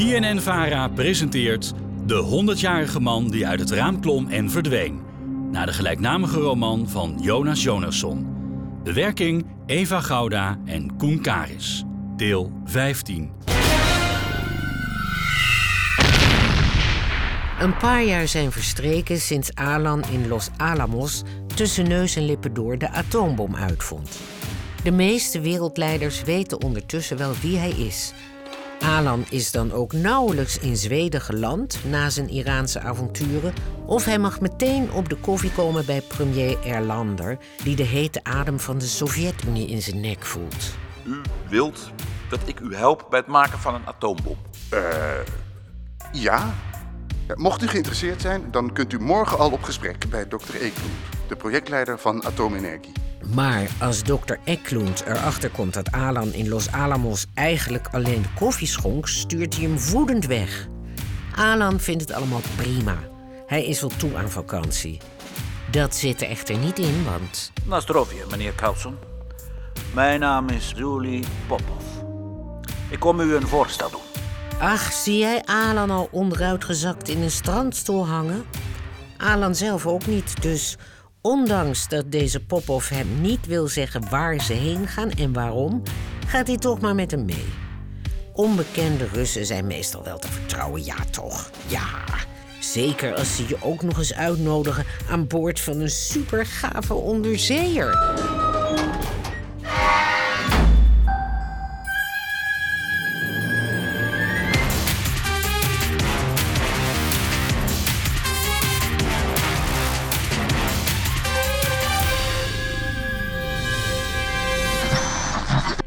BNN-Vara 0.00 0.88
presenteert 0.88 1.72
De 2.06 2.44
100-jarige 2.54 3.00
man 3.00 3.30
die 3.30 3.46
uit 3.46 3.60
het 3.60 3.70
raam 3.70 4.00
klom 4.00 4.28
en 4.28 4.50
verdween. 4.50 5.00
Naar 5.50 5.66
de 5.66 5.72
gelijknamige 5.72 6.40
roman 6.40 6.88
van 6.88 7.18
Jonas 7.20 7.62
Jonasson. 7.62 8.26
Bewerking 8.84 9.46
Eva 9.66 10.00
Gouda 10.00 10.58
en 10.64 10.96
Koen 10.96 11.20
Karis. 11.20 11.84
Deel 12.16 12.52
15. 12.64 13.30
Een 17.60 17.76
paar 17.76 18.04
jaar 18.04 18.28
zijn 18.28 18.52
verstreken 18.52 19.20
sinds 19.20 19.54
Alan 19.54 20.04
in 20.10 20.28
Los 20.28 20.48
Alamos 20.56 21.22
tussen 21.54 21.88
neus 21.88 22.16
en 22.16 22.24
lippen 22.24 22.54
door 22.54 22.78
de 22.78 22.90
atoombom 22.90 23.56
uitvond. 23.56 24.18
De 24.82 24.90
meeste 24.90 25.40
wereldleiders 25.40 26.22
weten 26.22 26.62
ondertussen 26.62 27.16
wel 27.16 27.32
wie 27.40 27.58
hij 27.58 27.70
is. 27.70 28.12
Alan 28.80 29.24
is 29.30 29.50
dan 29.50 29.72
ook 29.72 29.92
nauwelijks 29.92 30.58
in 30.58 30.76
Zweden 30.76 31.20
geland 31.20 31.78
na 31.84 32.10
zijn 32.10 32.28
Iraanse 32.28 32.80
avonturen, 32.80 33.52
of 33.86 34.04
hij 34.04 34.18
mag 34.18 34.40
meteen 34.40 34.92
op 34.92 35.08
de 35.08 35.16
koffie 35.16 35.52
komen 35.52 35.86
bij 35.86 36.00
premier 36.00 36.66
Erlander, 36.66 37.38
die 37.64 37.76
de 37.76 37.82
hete 37.82 38.24
adem 38.24 38.60
van 38.60 38.78
de 38.78 38.86
Sovjet-Unie 38.86 39.68
in 39.68 39.82
zijn 39.82 40.00
nek 40.00 40.24
voelt. 40.24 40.74
U 41.06 41.20
wilt 41.48 41.90
dat 42.28 42.40
ik 42.44 42.60
u 42.60 42.74
help 42.74 43.06
bij 43.10 43.18
het 43.18 43.28
maken 43.28 43.58
van 43.58 43.74
een 43.74 43.86
atoombom. 43.86 44.36
Ja. 46.12 46.54
Ja, 47.26 47.34
Mocht 47.36 47.62
u 47.62 47.66
geïnteresseerd 47.66 48.20
zijn, 48.20 48.50
dan 48.50 48.72
kunt 48.72 48.92
u 48.92 48.98
morgen 48.98 49.38
al 49.38 49.50
op 49.50 49.62
gesprek 49.62 50.10
bij 50.10 50.24
Dr. 50.24 50.54
Eklund, 50.54 50.92
de 51.28 51.36
projectleider 51.36 51.98
van 51.98 52.24
Atoomenergie. 52.24 52.99
Maar 53.32 53.70
als 53.78 54.02
dokter 54.02 54.38
Eklund 54.44 55.02
erachter 55.06 55.50
komt 55.50 55.74
dat 55.74 55.92
Alan 55.92 56.32
in 56.32 56.48
Los 56.48 56.72
Alamos 56.72 57.26
eigenlijk 57.34 57.88
alleen 57.92 58.24
koffie 58.34 58.66
schonk, 58.66 59.08
stuurt 59.08 59.56
hij 59.56 59.64
hem 59.64 59.78
woedend 59.78 60.26
weg. 60.26 60.66
Alan 61.36 61.80
vindt 61.80 62.02
het 62.02 62.12
allemaal 62.12 62.40
prima. 62.56 62.96
Hij 63.46 63.64
is 63.64 63.80
wel 63.80 63.92
toe 63.96 64.16
aan 64.16 64.30
vakantie. 64.30 64.98
Dat 65.70 65.94
zit 65.94 66.22
er 66.22 66.28
echter 66.28 66.58
niet 66.58 66.78
in, 66.78 67.04
want 67.04 67.52
Nastrovje, 67.64 68.24
meneer 68.30 68.54
Carlson. 68.54 68.96
Mijn 69.94 70.20
naam 70.20 70.48
is 70.48 70.72
Julie 70.76 71.24
Popov. 71.46 71.84
Ik 72.88 72.98
kom 72.98 73.20
u 73.20 73.34
een 73.34 73.46
voorstel 73.46 73.90
doen. 73.90 74.00
Ach, 74.60 74.92
zie 74.92 75.18
jij 75.18 75.42
Alan 75.44 75.90
al 75.90 76.08
onderuitgezakt 76.10 77.08
in 77.08 77.22
een 77.22 77.30
strandstoel 77.30 78.06
hangen? 78.06 78.44
Alan 79.16 79.54
zelf 79.54 79.86
ook 79.86 80.06
niet, 80.06 80.42
dus 80.42 80.76
ondanks 81.20 81.88
dat 81.88 82.12
deze 82.12 82.44
Popov 82.44 82.88
hem 82.88 83.20
niet 83.20 83.46
wil 83.46 83.68
zeggen 83.68 84.08
waar 84.10 84.40
ze 84.40 84.52
heen 84.52 84.86
gaan 84.86 85.10
en 85.10 85.32
waarom, 85.32 85.82
gaat 86.26 86.46
hij 86.46 86.56
toch 86.56 86.80
maar 86.80 86.94
met 86.94 87.10
hem 87.10 87.24
mee. 87.24 87.48
Onbekende 88.32 89.08
Russen 89.12 89.46
zijn 89.46 89.66
meestal 89.66 90.04
wel 90.04 90.18
te 90.18 90.28
vertrouwen, 90.28 90.84
ja 90.84 90.96
toch? 91.10 91.50
Ja. 91.66 91.88
Zeker 92.60 93.14
als 93.14 93.36
ze 93.36 93.48
je 93.48 93.56
ook 93.60 93.82
nog 93.82 93.98
eens 93.98 94.14
uitnodigen 94.14 94.84
aan 95.10 95.26
boord 95.26 95.60
van 95.60 95.80
een 95.80 95.90
supergave 95.90 96.94
onderzeeër. 96.94 97.98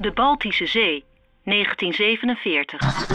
De 0.03 0.11
Baltische 0.11 0.65
Zee, 0.65 1.05
1947. 1.43 3.07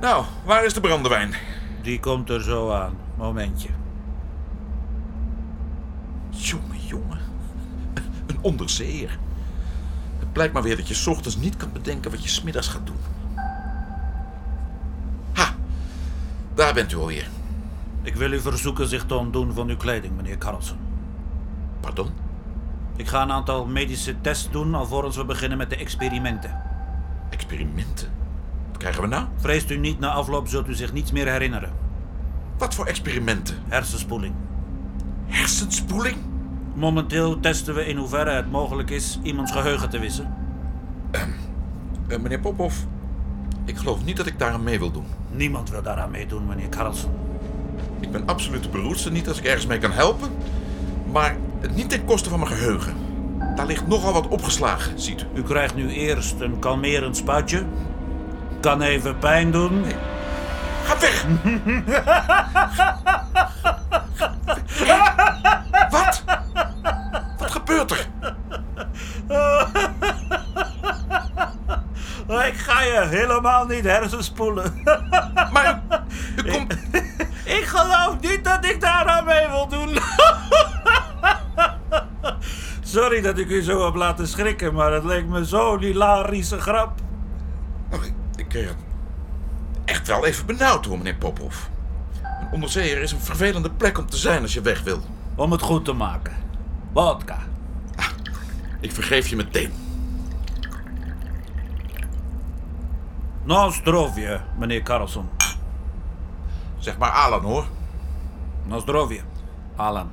Nou, 0.00 0.24
waar 0.44 0.64
is 0.64 0.74
de 0.74 0.80
brandewijn? 0.80 1.34
Die 1.82 2.00
komt 2.00 2.30
er 2.30 2.42
zo 2.42 2.70
aan. 2.70 2.98
Momentje. 3.16 3.68
Jongen, 6.30 6.86
jongen. 6.86 7.20
Een 8.26 8.38
onderzeeër. 8.40 9.18
Het 10.18 10.32
blijkt 10.32 10.52
maar 10.52 10.62
weer 10.62 10.76
dat 10.76 10.88
je 10.88 10.94
's 10.94 11.06
ochtends 11.06 11.36
niet 11.36 11.56
kan 11.56 11.72
bedenken 11.72 12.10
wat 12.10 12.22
je 12.22 12.28
's 12.28 12.42
middags 12.42 12.68
gaat 12.68 12.86
doen. 12.86 13.00
Ha, 15.32 15.54
daar 16.54 16.74
bent 16.74 16.92
u 16.92 16.96
alweer. 16.96 17.28
Ik 18.04 18.14
wil 18.14 18.32
u 18.32 18.40
verzoeken 18.40 18.88
zich 18.88 19.06
te 19.06 19.14
ontdoen 19.14 19.52
van 19.52 19.68
uw 19.68 19.76
kleding, 19.76 20.16
meneer 20.16 20.38
Carlson. 20.38 20.78
Pardon? 21.80 22.08
Ik 22.96 23.06
ga 23.06 23.22
een 23.22 23.32
aantal 23.32 23.66
medische 23.66 24.20
tests 24.20 24.50
doen 24.50 24.74
alvorens 24.74 25.16
we 25.16 25.24
beginnen 25.24 25.58
met 25.58 25.70
de 25.70 25.76
experimenten. 25.76 26.62
Experimenten? 27.30 28.08
Wat 28.68 28.76
krijgen 28.76 29.02
we 29.02 29.08
nou? 29.08 29.26
Vreest 29.36 29.70
u 29.70 29.76
niet, 29.76 29.98
na 29.98 30.10
afloop 30.10 30.48
zult 30.48 30.68
u 30.68 30.74
zich 30.74 30.92
niets 30.92 31.12
meer 31.12 31.28
herinneren. 31.28 31.72
Wat 32.58 32.74
voor 32.74 32.86
experimenten? 32.86 33.56
Hersenspoeling. 33.68 34.34
Hersenspoeling? 35.26 36.16
Momenteel 36.74 37.40
testen 37.40 37.74
we 37.74 37.86
in 37.86 37.96
hoeverre 37.96 38.30
het 38.30 38.50
mogelijk 38.50 38.90
is 38.90 39.18
iemands 39.22 39.52
geheugen 39.52 39.90
te 39.90 39.98
wissen. 39.98 40.34
Eh, 41.10 42.18
meneer 42.18 42.40
Popov, 42.40 42.74
ik 43.64 43.76
geloof 43.76 44.04
niet 44.04 44.16
dat 44.16 44.26
ik 44.26 44.38
daar 44.38 44.52
aan 44.52 44.62
mee 44.62 44.78
wil 44.78 44.90
doen. 44.90 45.06
Niemand 45.30 45.70
wil 45.70 45.82
daaraan 45.82 46.10
meedoen, 46.10 46.46
meneer 46.46 46.68
Carlson. 46.68 47.23
Ik 48.00 48.10
ben 48.10 48.26
absoluut 48.26 48.62
de 48.62 48.68
beroerdste 48.68 49.10
niet 49.10 49.28
als 49.28 49.38
ik 49.38 49.44
ergens 49.44 49.66
mee 49.66 49.78
kan 49.78 49.92
helpen. 49.92 50.28
Maar 51.12 51.36
niet 51.74 51.90
ten 51.90 52.04
koste 52.04 52.28
van 52.28 52.38
mijn 52.38 52.50
geheugen. 52.50 52.94
Daar 53.56 53.66
ligt 53.66 53.86
nogal 53.86 54.12
wat 54.12 54.28
opgeslagen, 54.28 55.00
ziet 55.00 55.20
u. 55.22 55.26
U 55.34 55.42
krijgt 55.42 55.74
nu 55.74 55.90
eerst 55.92 56.40
een 56.40 56.58
kalmerend 56.58 57.16
spuitje. 57.16 57.64
Kan 58.60 58.82
even 58.82 59.18
pijn 59.18 59.50
doen. 59.50 59.84
Ga 60.84 60.98
weg! 60.98 61.26
Wat? 65.90 66.24
Wat 67.38 67.50
gebeurt 67.50 67.90
er? 67.90 68.06
Ik 72.46 72.56
ga 72.56 72.82
je 72.82 73.06
helemaal 73.08 73.66
niet 73.66 73.84
hersenspoelen. 73.84 74.82
Maar 75.52 75.82
u, 76.36 76.48
u 76.48 76.50
komt... 76.50 76.73
Dat 78.64 78.72
ik 78.72 78.80
daar 78.80 79.06
aan 79.06 79.24
mee 79.24 79.48
wil 79.48 79.68
doen. 79.68 79.88
Sorry 82.94 83.20
dat 83.20 83.38
ik 83.38 83.48
u 83.48 83.62
zo 83.62 83.84
heb 83.84 83.94
laten 83.94 84.28
schrikken, 84.28 84.74
maar 84.74 84.92
het 84.92 85.04
leek 85.04 85.26
me 85.26 85.44
zo'n 85.44 85.80
hilarische 85.80 86.60
grap. 86.60 87.00
Oh, 87.90 88.04
ik, 88.04 88.12
ik 88.36 88.48
kreeg 88.48 88.68
het 88.68 88.76
echt 89.84 90.06
wel 90.06 90.26
even 90.26 90.46
benauwd 90.46 90.84
hoor, 90.84 90.96
meneer 90.96 91.14
Popov. 91.14 91.56
Een 92.22 92.52
onderzeeër 92.52 93.02
is 93.02 93.12
een 93.12 93.20
vervelende 93.20 93.70
plek 93.70 93.98
om 93.98 94.06
te 94.06 94.16
zijn 94.16 94.42
als 94.42 94.54
je 94.54 94.60
weg 94.60 94.82
wil. 94.82 95.00
Om 95.34 95.52
het 95.52 95.62
goed 95.62 95.84
te 95.84 95.92
maken. 95.92 96.36
Vodka. 96.94 97.38
Ik 98.80 98.92
vergeef 98.92 99.26
je 99.26 99.36
meteen. 99.36 99.72
Nostrovje, 103.42 104.40
meneer 104.58 104.82
Carlson. 104.82 105.28
Zeg 106.78 106.98
maar 106.98 107.10
Alan 107.10 107.42
hoor. 107.42 107.66
Nostrovje. 108.66 109.20
Alan. 109.76 110.08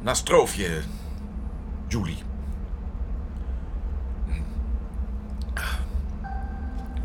Nastroofje, 0.00 0.82
Julie. 1.88 2.18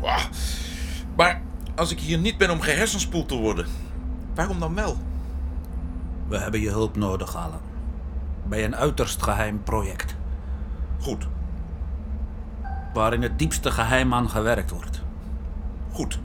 Wauw. 0.00 0.18
Maar 1.16 1.42
als 1.74 1.90
ik 1.90 2.00
hier 2.00 2.18
niet 2.18 2.38
ben 2.38 2.50
om 2.50 2.60
gehersenspoeld 2.60 3.28
te 3.28 3.36
worden, 3.36 3.66
waarom 4.34 4.60
dan 4.60 4.74
wel? 4.74 4.96
We 6.28 6.38
hebben 6.38 6.60
je 6.60 6.70
hulp 6.70 6.96
nodig, 6.96 7.36
Alan. 7.36 7.60
Bij 8.44 8.64
een 8.64 8.76
uiterst 8.76 9.22
geheim 9.22 9.62
project. 9.62 10.16
Goed, 11.00 11.26
Waar 12.94 13.12
in 13.12 13.22
het 13.22 13.38
diepste 13.38 13.70
geheim 13.70 14.14
aan 14.14 14.30
gewerkt 14.30 14.70
wordt. 14.70 15.02
goed. 15.92 16.18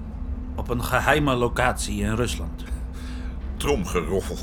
Op 0.56 0.69
een 0.69 0.83
geheime 0.83 1.36
locatie 1.36 2.01
in 2.01 2.13
Rusland. 2.15 2.63
Tromgeroffel. 3.59 4.38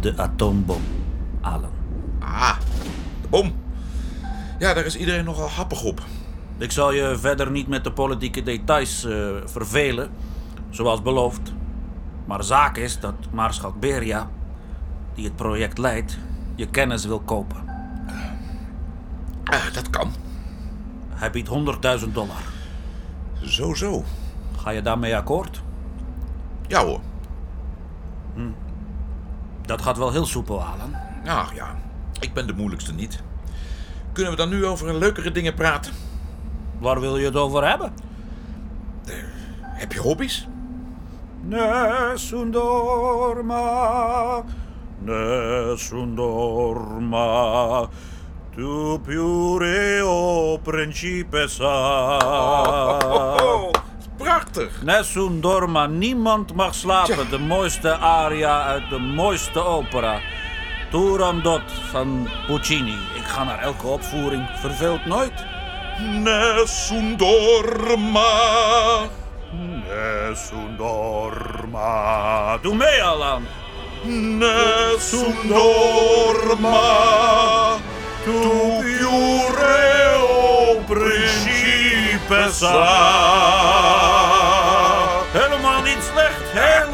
De 0.00 0.16
atoombom, 0.16 0.82
Alan. 1.40 1.70
Ah, 2.18 2.56
de 3.22 3.28
bom. 3.28 3.52
Ja, 4.58 4.74
daar 4.74 4.84
is 4.84 4.96
iedereen 4.96 5.24
nogal 5.24 5.48
happig 5.48 5.82
op. 5.82 6.00
Ik 6.58 6.72
zal 6.72 6.92
je 6.92 7.16
verder 7.18 7.50
niet 7.50 7.68
met 7.68 7.84
de 7.84 7.92
politieke 7.92 8.42
details 8.42 9.04
eh, 9.04 9.28
vervelen, 9.44 10.10
zoals 10.70 11.02
beloofd. 11.02 11.52
Maar 12.24 12.44
zaak 12.44 12.76
is 12.76 13.00
dat 13.00 13.14
Maarschalk 13.32 13.80
Beria, 13.80 14.30
die 15.14 15.24
het 15.24 15.36
project 15.36 15.78
leidt, 15.78 16.18
je 16.54 16.66
kennis 16.66 17.04
wil 17.04 17.20
kopen. 17.20 17.56
Ah, 19.44 19.72
dat 19.72 19.90
kan. 19.90 20.12
Hij 21.08 21.30
biedt 21.30 21.48
100.000 22.04 22.12
dollar. 22.12 22.42
Zo, 23.42 23.74
zo. 23.74 24.04
Ga 24.56 24.70
je 24.70 24.82
daarmee 24.82 25.16
akkoord? 25.16 25.62
Ja 26.66 26.84
hoor. 26.84 27.00
Dat 29.62 29.82
gaat 29.82 29.96
wel 29.98 30.12
heel 30.12 30.26
soepel, 30.26 30.62
Alan. 30.62 30.94
Ach 31.26 31.54
ja, 31.54 31.76
ik 32.20 32.34
ben 32.34 32.46
de 32.46 32.52
moeilijkste 32.52 32.94
niet. 32.94 33.22
Kunnen 34.12 34.32
we 34.32 34.38
dan 34.38 34.48
nu 34.48 34.66
over 34.66 34.94
leukere 34.94 35.30
dingen 35.32 35.54
praten? 35.54 35.92
Waar 36.78 37.00
wil 37.00 37.16
je 37.16 37.24
het 37.24 37.36
over 37.36 37.68
hebben? 37.68 37.92
Heb 39.60 39.92
je 39.92 40.00
hobby's? 40.00 40.48
Nessun 41.40 42.50
dorma, 42.50 44.42
nessun 44.98 46.14
dorma, 46.14 47.86
tu 48.54 48.98
pure 49.04 50.02
o 50.04 50.58
principessa. 50.58 51.66
Oh, 53.42 53.70
prachtig. 54.26 54.70
Nessun 54.82 55.40
dorma, 55.40 55.86
niemand 55.86 56.54
mag 56.54 56.74
slapen. 56.74 57.30
De 57.30 57.38
mooiste 57.38 57.96
aria 57.96 58.62
uit 58.64 58.90
de 58.90 58.98
mooiste 58.98 59.64
opera. 59.64 60.20
Turandot 60.90 61.62
van 61.90 62.28
Puccini. 62.46 62.98
Ik 63.14 63.24
ga 63.24 63.44
naar 63.44 63.58
elke 63.58 63.86
opvoering, 63.86 64.48
verveelt 64.60 65.06
nooit. 65.06 65.44
Nessun 65.98 67.16
dorma. 67.16 68.28
Nessun 69.86 70.76
dorma. 70.76 72.58
Doe 72.62 72.74
mee, 72.74 73.02
Alan. 73.02 73.46
Nessun 74.38 75.34
dorma. 75.48 76.80
Tu 78.24 78.40
pure 78.80 80.16
o 80.18 80.80
principessa. 80.86 82.74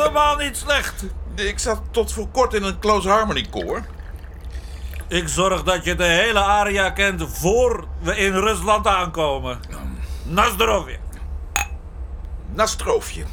Helemaal 0.02 0.36
niet 0.36 0.56
slecht. 0.56 1.04
Ik 1.34 1.58
zat 1.58 1.80
tot 1.90 2.12
voor 2.12 2.28
kort 2.28 2.54
in 2.54 2.62
een 2.62 2.78
close 2.78 3.08
harmony 3.08 3.46
koor. 3.50 3.84
Ik 5.08 5.28
zorg 5.28 5.62
dat 5.62 5.84
je 5.84 5.94
de 5.94 6.04
hele 6.04 6.38
aria 6.38 6.90
kent 6.90 7.24
voor 7.28 7.84
we 8.00 8.16
in 8.16 8.32
Rusland 8.32 8.86
aankomen. 8.86 9.60
Na 10.22 10.50
zdrowie. 10.50 10.98
Nastroofje. 12.54 13.24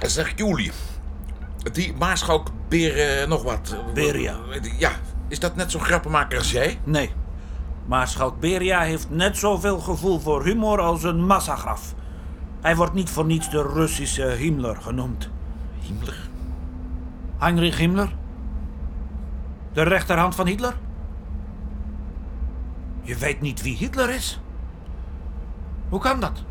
Zeg 0.00 0.32
Julie. 0.36 0.72
Die 1.72 1.94
maarschalk 1.98 2.48
Beer 2.68 3.28
nog 3.28 3.42
wat. 3.42 3.76
Beria. 3.94 4.36
Ja, 4.78 4.92
is 5.28 5.38
dat 5.38 5.56
net 5.56 5.70
zo'n 5.70 5.84
grappenmaker 5.84 6.38
als 6.38 6.50
jij? 6.50 6.80
Nee. 6.84 7.12
Maar 7.86 8.08
Schalk 8.08 8.40
Beria 8.40 8.80
heeft 8.80 9.10
net 9.10 9.36
zoveel 9.36 9.78
gevoel 9.78 10.20
voor 10.20 10.44
humor 10.44 10.80
als 10.80 11.02
een 11.02 11.26
massagraf. 11.26 11.94
Hij 12.60 12.76
wordt 12.76 12.92
niet 12.92 13.10
voor 13.10 13.24
niets 13.24 13.50
de 13.50 13.62
Russische 13.62 14.22
Himmler 14.22 14.76
genoemd. 14.76 15.30
Himmler? 15.80 16.28
Heinrich 17.38 17.78
Himmler? 17.78 18.14
De 19.72 19.82
rechterhand 19.82 20.34
van 20.34 20.46
Hitler? 20.46 20.76
Je 23.02 23.16
weet 23.16 23.40
niet 23.40 23.62
wie 23.62 23.76
Hitler 23.76 24.10
is? 24.10 24.40
Hoe 25.88 26.00
kan 26.00 26.20
dat? 26.20 26.42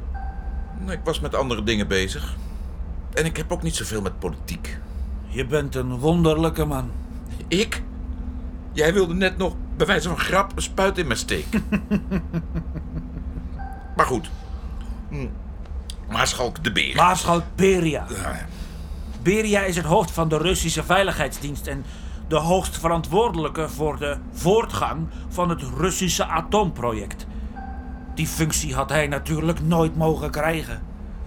Nou, 0.80 0.92
ik 0.92 1.04
was 1.04 1.19
met 1.19 1.36
andere 1.36 1.63
dingen 1.63 1.88
bezig. 1.88 2.36
En 3.13 3.25
ik 3.25 3.38
heb 3.38 3.51
ook 3.51 3.63
niet 3.63 3.75
zoveel 3.75 4.01
met 4.01 4.19
politiek. 4.19 4.77
Je 5.27 5.45
bent 5.45 5.75
een 5.75 5.98
wonderlijke 6.00 6.65
man. 6.65 6.92
Ik? 7.48 7.83
Jij 8.71 8.94
wilde 8.94 9.13
net 9.13 9.38
nog 9.38 9.56
bij 9.77 9.86
wijze 9.86 10.07
van 10.07 10.19
grap 10.19 10.51
een 10.56 10.62
spuit 10.62 10.98
in 10.98 11.07
mijn 11.07 11.19
steek. 11.19 11.48
maar 13.98 14.06
goed. 14.06 14.30
Hm. 15.09 15.27
Maarschalk 16.12 16.63
de 16.63 16.71
Beer. 16.71 16.95
Maarschalk 16.95 17.44
Beria. 17.56 18.06
Beria 19.21 19.62
is 19.62 19.75
het 19.75 19.86
hoofd 19.86 20.12
van 20.12 20.30
de 20.30 20.38
Russische 20.38 20.83
Veiligheidsdienst 20.83 21.68
en 21.68 21.86
de 22.27 22.36
hoogst 22.36 22.77
verantwoordelijke 22.80 23.69
voor 23.69 23.98
de 24.00 24.18
voortgang 24.31 25.07
van 25.30 25.50
het 25.50 25.62
Russische 25.77 26.25
atoomproject. 26.27 27.25
Die 28.15 28.27
functie 28.27 28.75
had 28.75 28.89
hij 28.89 29.07
natuurlijk 29.07 29.62
nooit 29.62 29.95
mogen 29.95 30.31
krijgen, 30.31 30.81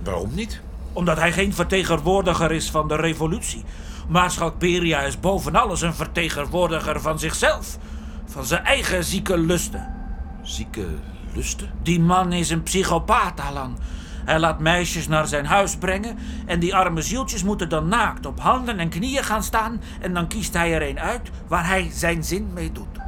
Waarom 0.04 0.34
niet? 0.34 0.60
omdat 0.92 1.16
hij 1.16 1.32
geen 1.32 1.54
vertegenwoordiger 1.54 2.52
is 2.52 2.70
van 2.70 2.88
de 2.88 2.96
revolutie. 2.96 3.64
Maarschalk 4.08 4.58
Beria 4.58 5.00
is 5.00 5.20
boven 5.20 5.56
alles 5.56 5.80
een 5.80 5.94
vertegenwoordiger 5.94 7.00
van 7.00 7.18
zichzelf, 7.18 7.78
van 8.26 8.44
zijn 8.44 8.64
eigen 8.64 9.04
zieke 9.04 9.38
lusten. 9.38 9.94
Zieke 10.42 10.86
lusten? 11.34 11.70
Die 11.82 12.00
man 12.00 12.32
is 12.32 12.50
een 12.50 12.62
psychopaat, 12.62 13.40
Alan. 13.40 13.78
Hij 14.24 14.38
laat 14.38 14.58
meisjes 14.58 15.08
naar 15.08 15.26
zijn 15.26 15.46
huis 15.46 15.76
brengen 15.76 16.18
en 16.46 16.60
die 16.60 16.74
arme 16.74 17.02
zieltjes 17.02 17.44
moeten 17.44 17.68
dan 17.68 17.88
naakt 17.88 18.26
op 18.26 18.40
handen 18.40 18.78
en 18.78 18.88
knieën 18.88 19.24
gaan 19.24 19.42
staan 19.42 19.80
en 20.00 20.14
dan 20.14 20.28
kiest 20.28 20.54
hij 20.54 20.74
er 20.74 20.88
een 20.88 21.00
uit 21.00 21.30
waar 21.48 21.66
hij 21.66 21.90
zijn 21.92 22.24
zin 22.24 22.50
mee 22.52 22.72
doet. 22.72 22.98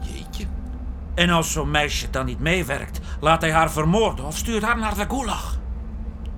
Jeetje. 0.00 0.46
En 1.14 1.30
als 1.30 1.52
zo'n 1.52 1.70
meisje 1.70 2.10
dan 2.10 2.26
niet 2.26 2.40
meewerkt, 2.40 3.00
laat 3.20 3.40
hij 3.40 3.52
haar 3.52 3.70
vermoorden 3.70 4.24
of 4.24 4.36
stuurt 4.36 4.62
haar 4.62 4.78
naar 4.78 4.94
de 4.94 5.06
gulag. 5.08 5.58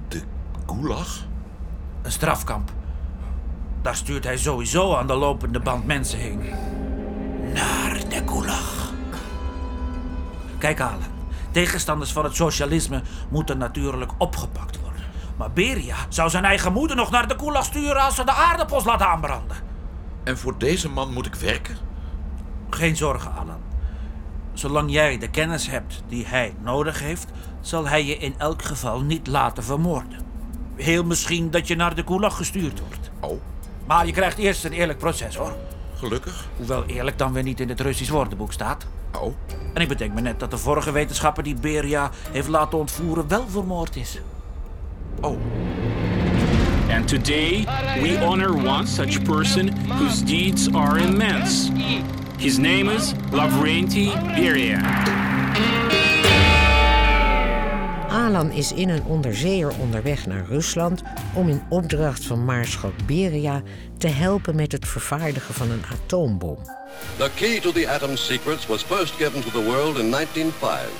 De 0.08 0.22
gulag? 0.66 1.26
Een 2.02 2.12
strafkamp. 2.12 2.70
Daar 3.82 3.96
stuurt 3.96 4.24
hij 4.24 4.36
sowieso 4.36 4.94
aan 4.94 5.06
de 5.06 5.14
lopende 5.14 5.60
band 5.60 5.86
mensen 5.86 6.18
heen. 6.18 6.40
Naar 7.54 8.00
de 8.08 8.22
gulag. 8.26 8.92
Kijk, 10.58 10.80
Alan. 10.80 11.17
Tegenstanders 11.50 12.12
van 12.12 12.24
het 12.24 12.36
socialisme 12.36 13.02
moeten 13.28 13.58
natuurlijk 13.58 14.12
opgepakt 14.18 14.80
worden. 14.80 15.02
Maar 15.36 15.50
Beria 15.52 15.96
zou 16.08 16.30
zijn 16.30 16.44
eigen 16.44 16.72
moeder 16.72 16.96
nog 16.96 17.10
naar 17.10 17.28
de 17.28 17.38
gulag 17.38 17.64
sturen 17.64 18.02
als 18.02 18.14
ze 18.14 18.24
de 18.24 18.32
aardappels 18.32 18.84
laat 18.84 19.02
aanbranden. 19.02 19.56
En 20.24 20.38
voor 20.38 20.58
deze 20.58 20.88
man 20.88 21.12
moet 21.12 21.26
ik 21.26 21.34
werken? 21.34 21.76
Geen 22.70 22.96
zorgen, 22.96 23.32
Alan. 23.32 23.60
Zolang 24.52 24.90
jij 24.92 25.18
de 25.18 25.30
kennis 25.30 25.68
hebt 25.68 26.02
die 26.08 26.26
hij 26.26 26.54
nodig 26.62 27.00
heeft, 27.00 27.30
zal 27.60 27.88
hij 27.88 28.04
je 28.04 28.16
in 28.16 28.34
elk 28.38 28.62
geval 28.62 29.00
niet 29.00 29.26
laten 29.26 29.64
vermoorden. 29.64 30.18
Heel 30.76 31.04
misschien 31.04 31.50
dat 31.50 31.66
je 31.68 31.76
naar 31.76 31.94
de 31.94 32.02
gulag 32.06 32.36
gestuurd 32.36 32.80
wordt. 32.80 33.10
Oh, 33.20 33.40
Maar 33.86 34.06
je 34.06 34.12
krijgt 34.12 34.38
eerst 34.38 34.64
een 34.64 34.72
eerlijk 34.72 34.98
proces, 34.98 35.36
hoor. 35.36 35.56
Gelukkig. 35.98 36.44
Hoewel 36.56 36.84
eerlijk 36.84 37.18
dan 37.18 37.32
weer 37.32 37.42
niet 37.42 37.60
in 37.60 37.68
het 37.68 37.80
Russisch 37.80 38.10
woordenboek 38.10 38.52
staat. 38.52 38.86
Oh, 39.20 39.34
En 39.74 39.82
ik 39.82 39.88
bedenk 39.88 40.14
me 40.14 40.20
net 40.20 40.40
dat 40.40 40.50
de 40.50 40.58
vorige 40.58 40.92
wetenschapper 40.92 41.42
die 41.42 41.54
Beria 41.54 42.10
heeft 42.30 42.48
laten 42.48 42.78
ontvoeren 42.78 43.28
wel 43.28 43.44
vermoord 43.48 43.96
is. 43.96 44.18
oh. 45.20 45.38
And 46.90 47.08
today, 47.08 47.64
we 48.00 48.18
honor 48.24 48.54
one 48.54 48.86
such 48.86 49.22
person 49.22 49.70
whose 49.88 50.24
deeds 50.24 50.72
are 50.72 50.98
immense. 50.98 51.70
His 52.38 52.56
name 52.56 52.92
is 52.94 53.12
Lavrenti 53.30 54.10
Beria. 54.34 54.80
Alan 58.08 58.50
is 58.50 58.72
in 58.72 58.88
een 58.88 59.04
onderzeeër 59.04 59.72
onderweg 59.78 60.26
naar 60.26 60.44
Rusland 60.48 61.02
om 61.34 61.48
in 61.48 61.62
opdracht 61.68 62.24
van 62.24 62.44
Maarschalk 62.44 62.94
Beria 63.06 63.62
te 63.98 64.08
helpen 64.08 64.56
met 64.56 64.72
het 64.72 64.88
vervaardigen 64.88 65.54
van 65.54 65.70
een 65.70 65.82
atoombom. 65.92 66.58
The 67.16 67.30
key 67.34 67.60
to 67.60 67.72
the 67.72 67.88
atom's 67.88 68.26
secrets 68.26 68.66
was 68.66 68.82
first 68.82 69.14
given 69.14 69.42
to 69.42 69.50
the 69.50 69.64
world 69.64 69.98
in 69.98 70.10
1905, 70.10 70.90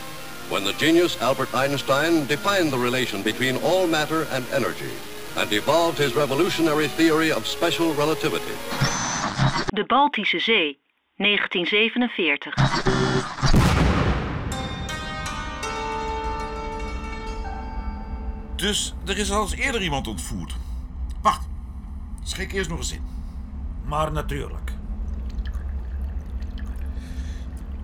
when 0.49 0.65
the 0.65 0.75
genius 0.77 1.21
Albert 1.21 1.55
Einstein 1.55 2.27
defined 2.27 2.71
the 2.71 2.81
relation 2.81 3.23
between 3.23 3.63
all 3.63 3.87
matter 3.87 4.27
and 4.33 4.45
energy 4.53 4.93
and 5.37 5.53
evolved 5.53 5.99
his 5.99 6.15
revolutionary 6.15 6.89
theory 6.89 7.31
of 7.31 7.47
special 7.47 7.95
relativity. 7.95 8.55
De 9.75 9.85
Baltische 9.87 10.39
Zee, 10.39 10.79
1947. 11.17 13.38
Dus 18.59 18.95
er 19.05 19.19
is 19.19 19.31
al 19.31 19.43
eens 19.43 19.55
eerder 19.55 19.83
iemand 19.83 20.07
ontvoerd. 20.07 20.57
Wacht, 21.21 21.49
schrik 22.23 22.53
eerst 22.53 22.71
nog 22.71 22.79
eens 22.79 22.93
in. 22.93 23.03
Maar 23.85 24.13
natuurlijk. 24.13 24.73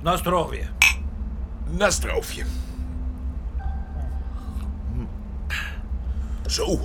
Nostrovje. 0.00 0.68
Nastroofje. 1.64 2.44
Zo. 6.46 6.80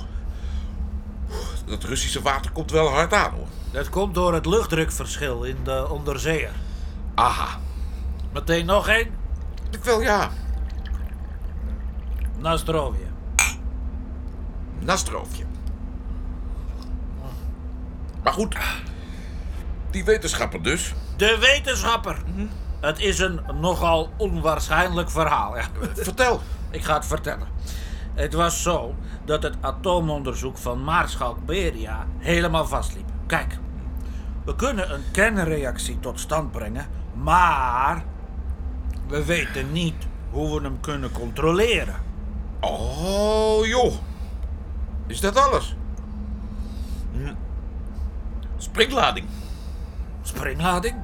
Dat 1.66 1.84
Russische 1.84 2.22
water 2.22 2.52
komt 2.52 2.72
wel 2.72 2.88
hard 2.88 3.14
aan 3.14 3.32
hoor. 3.32 3.48
Dat 3.72 3.90
komt 3.90 4.16
door 4.16 4.34
het 4.34 4.46
luchtdrukverschil 4.46 5.44
in 5.44 5.58
de 5.64 5.90
onderzeeër. 5.90 6.52
Aha. 7.16 7.60
Meteen 8.34 8.66
nog 8.66 8.88
één. 8.88 9.12
Ik 9.72 9.84
wel 9.84 10.02
ja. 10.02 10.30
Nastroofje. 14.90 15.44
Maar 18.24 18.34
goed. 18.34 18.58
Die 19.92 20.04
wetenschapper 20.04 20.64
dus. 20.64 20.94
De 21.18 21.38
wetenschapper. 21.40 22.18
Het 22.80 23.00
is 23.00 23.20
een 23.20 23.42
nogal 23.60 24.10
onwaarschijnlijk 24.18 25.10
verhaal. 25.10 25.58
Ja. 25.58 25.64
Vertel. 25.94 26.42
Ik 26.72 26.84
ga 26.84 26.94
het 26.94 27.06
vertellen. 27.06 27.48
Het 28.14 28.34
was 28.34 28.62
zo 28.62 28.96
dat 29.26 29.44
het 29.44 29.56
atoomonderzoek 29.62 30.58
van 30.58 30.84
Maarschalk 30.84 31.46
Beria 31.46 32.08
helemaal 32.18 32.68
vastliep. 32.68 33.10
Kijk, 33.28 33.58
We 34.46 34.56
kunnen 34.56 34.94
een 34.94 35.04
kernreactie 35.12 36.00
tot 36.00 36.20
stand 36.20 36.52
brengen, 36.52 36.88
maar 37.14 38.04
we 39.08 39.26
weten 39.26 39.72
niet 39.72 40.08
hoe 40.30 40.56
we 40.56 40.64
hem 40.64 40.80
kunnen 40.80 41.12
controleren. 41.12 41.96
Oh, 42.60 43.66
joh. 43.66 43.94
Is 45.10 45.20
dat 45.20 45.36
alles? 45.36 45.76
Hm. 47.12 47.34
Springlading. 48.58 49.28
Springlading? 50.22 50.96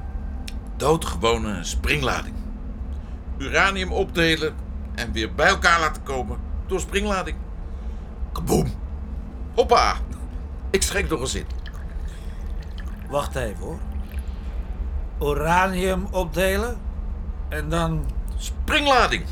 Doodgewone 0.76 1.64
springlading. 1.64 2.34
Uranium 3.38 3.92
opdelen 3.92 4.54
en 4.94 5.12
weer 5.12 5.34
bij 5.34 5.46
elkaar 5.46 5.80
laten 5.80 6.02
komen 6.02 6.38
door 6.66 6.80
springlading. 6.80 7.36
Kaboom. 8.32 8.72
Hoppa. 9.54 9.96
Ik 10.70 10.82
schenk 10.82 11.08
nog 11.08 11.20
eens 11.20 11.34
in. 11.34 11.46
Wacht 13.08 13.36
even 13.36 13.64
hoor. 13.64 13.78
Uranium 15.20 16.06
opdelen 16.10 16.78
en 17.48 17.68
dan 17.68 18.06
Springlading. 18.36 19.24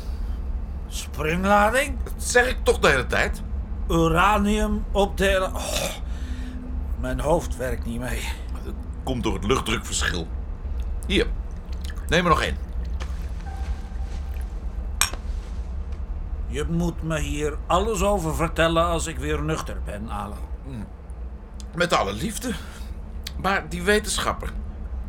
springlading, 0.87 1.97
Dat 2.03 2.13
zeg 2.17 2.47
ik 2.47 2.57
toch 2.63 2.79
de 2.79 2.87
hele 2.89 3.07
tijd? 3.07 3.41
Uranium 3.89 4.85
opdelen. 4.91 5.55
Oh, 5.55 5.89
mijn 6.99 7.19
hoofd 7.19 7.57
werkt 7.57 7.85
niet 7.85 7.99
mee. 7.99 8.21
Dat 8.63 8.73
komt 9.03 9.23
door 9.23 9.33
het 9.33 9.45
luchtdrukverschil. 9.45 10.27
Hier. 11.07 11.27
Neem 12.07 12.23
er 12.23 12.29
nog 12.29 12.41
één. 12.41 12.57
Je 16.47 16.65
moet 16.69 17.03
me 17.03 17.19
hier 17.19 17.57
alles 17.65 18.01
over 18.01 18.35
vertellen 18.35 18.85
als 18.85 19.07
ik 19.07 19.17
weer 19.17 19.43
nuchter 19.43 19.77
ben, 19.85 20.09
Alan. 20.09 20.37
Met 21.75 21.93
alle 21.93 22.13
liefde. 22.13 22.51
Maar 23.41 23.69
die 23.69 23.83
wetenschapper. 23.83 24.49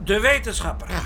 De 0.04 0.20
wetenschapper. 0.20 0.90
Ja. 0.90 1.02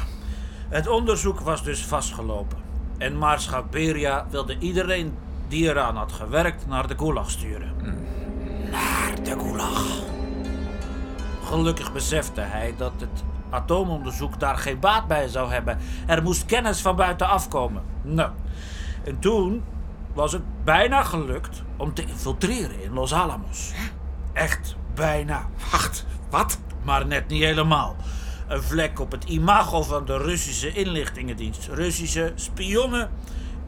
Het 0.68 0.88
onderzoek 0.88 1.40
was 1.40 1.62
dus 1.62 1.84
vastgelopen. 1.84 2.58
En 2.98 3.18
Maarschalk 3.18 3.70
Beria 3.70 4.26
wilde 4.30 4.58
iedereen 4.58 5.16
die 5.50 5.68
eraan 5.68 5.96
had 5.96 6.12
gewerkt 6.12 6.66
naar 6.66 6.86
de 6.86 6.98
gulag 6.98 7.30
sturen. 7.30 7.74
Naar 8.70 9.22
de 9.22 9.38
gulag. 9.38 10.02
Gelukkig 11.44 11.92
besefte 11.92 12.40
hij 12.40 12.74
dat 12.76 12.92
het 12.98 13.24
atoomonderzoek 13.50 14.40
daar 14.40 14.56
geen 14.56 14.80
baat 14.80 15.06
bij 15.06 15.28
zou 15.28 15.52
hebben. 15.52 15.78
Er 16.06 16.22
moest 16.22 16.46
kennis 16.46 16.80
van 16.80 16.96
buitenaf 16.96 17.48
komen. 17.48 17.82
Nou, 18.02 18.30
en 19.04 19.18
toen 19.18 19.62
was 20.12 20.32
het 20.32 20.64
bijna 20.64 21.02
gelukt 21.02 21.62
om 21.76 21.94
te 21.94 22.04
infiltreren 22.04 22.82
in 22.82 22.92
Los 22.92 23.14
Alamos. 23.14 23.72
Echt 24.32 24.76
bijna. 24.94 25.48
Wacht, 25.70 26.06
wat? 26.30 26.58
Maar 26.82 27.06
net 27.06 27.28
niet 27.28 27.42
helemaal. 27.42 27.96
Een 28.48 28.62
vlek 28.62 29.00
op 29.00 29.10
het 29.10 29.24
imago 29.24 29.82
van 29.82 30.04
de 30.04 30.16
Russische 30.16 30.72
inlichtingendienst. 30.72 31.68
Russische 31.72 32.32
spionnen 32.34 33.10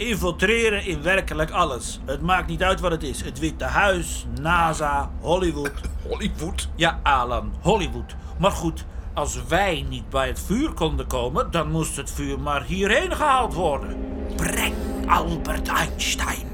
infiltreren 0.06 0.84
in 0.84 1.02
werkelijk 1.02 1.50
alles. 1.50 2.00
Het 2.04 2.20
maakt 2.20 2.48
niet 2.48 2.62
uit 2.62 2.80
wat 2.80 2.90
het 2.90 3.02
is. 3.02 3.22
Het 3.22 3.38
Witte 3.38 3.64
Huis, 3.64 4.26
NASA, 4.40 5.10
Hollywood. 5.20 5.72
Hollywood? 6.08 6.68
Ja, 6.74 7.00
Alan, 7.02 7.52
Hollywood. 7.60 8.14
Maar 8.38 8.50
goed, 8.50 8.84
als 9.14 9.38
wij 9.48 9.86
niet 9.88 10.08
bij 10.08 10.26
het 10.26 10.40
vuur 10.40 10.72
konden 10.72 11.06
komen, 11.06 11.50
dan 11.50 11.70
moest 11.70 11.96
het 11.96 12.10
vuur 12.10 12.40
maar 12.40 12.62
hierheen 12.62 13.16
gehaald 13.16 13.54
worden. 13.54 13.96
Breng 14.36 14.74
Albert 15.06 15.68
Einstein. 15.68 16.46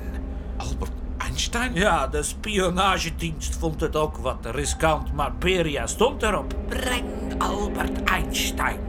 Albert 0.57 0.93
Einstein? 1.19 1.75
Ja, 1.75 2.07
de 2.07 2.23
spionagedienst 2.23 3.57
vond 3.57 3.81
het 3.81 3.97
ook 3.97 4.17
wat 4.17 4.47
riskant, 4.47 5.13
maar 5.13 5.37
Beria 5.37 5.87
stond 5.87 6.23
erop. 6.23 6.55
Breng 6.69 7.05
Albert 7.39 8.05
Einstein. 8.05 8.81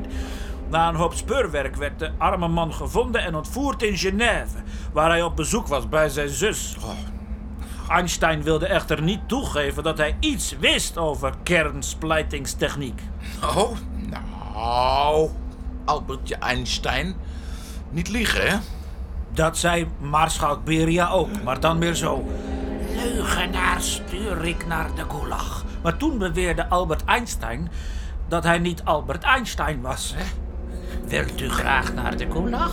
Na 0.70 0.90
een 0.90 0.96
hoop 0.96 1.14
speurwerk 1.14 1.76
werd 1.76 2.00
de 2.00 2.12
arme 2.18 2.48
man 2.48 2.74
gevonden 2.74 3.22
en 3.22 3.36
ontvoerd 3.36 3.84
in 3.84 3.98
Genève, 3.98 4.56
waar 4.94 5.10
hij 5.10 5.24
op 5.24 5.36
bezoek 5.36 5.68
was 5.68 5.90
bij 5.90 6.10
zijn 6.10 6.30
zus. 6.30 6.78
Einstein 7.90 8.44
wilde 8.44 8.66
echter 8.66 9.02
niet 9.02 9.28
toegeven 9.28 9.84
dat 9.84 9.98
hij 9.98 10.18
iets 10.20 10.58
wist 10.60 10.98
over 10.98 11.34
kernsplijtingstechniek. 11.44 13.02
Oh, 13.44 13.72
nou. 14.54 15.30
Albertje 15.86 16.36
Einstein. 16.36 17.16
Niet 17.90 18.10
liegen, 18.10 18.50
hè? 18.50 18.58
Dat 19.34 19.58
zei 19.58 19.88
Maarschalk 20.00 20.64
Beria 20.64 21.10
ook, 21.10 21.44
maar 21.44 21.60
dan 21.60 21.80
weer 21.80 21.94
zo. 21.96 22.26
Leugenaar 22.96 23.82
stuur 23.82 24.46
ik 24.46 24.68
naar 24.68 24.96
de 24.96 25.04
gulag. 25.10 25.66
Maar 25.84 25.98
toen 25.98 26.18
beweerde 26.18 26.68
Albert 26.68 27.06
Einstein 27.06 27.70
dat 28.28 28.44
hij 28.44 28.58
niet 28.58 28.84
Albert 28.84 29.24
Einstein 29.24 29.82
was. 29.82 30.16
Wilt 31.10 31.42
u 31.42 31.50
graag 31.50 31.94
naar 31.94 32.18
de 32.18 32.32
gulag? 32.32 32.72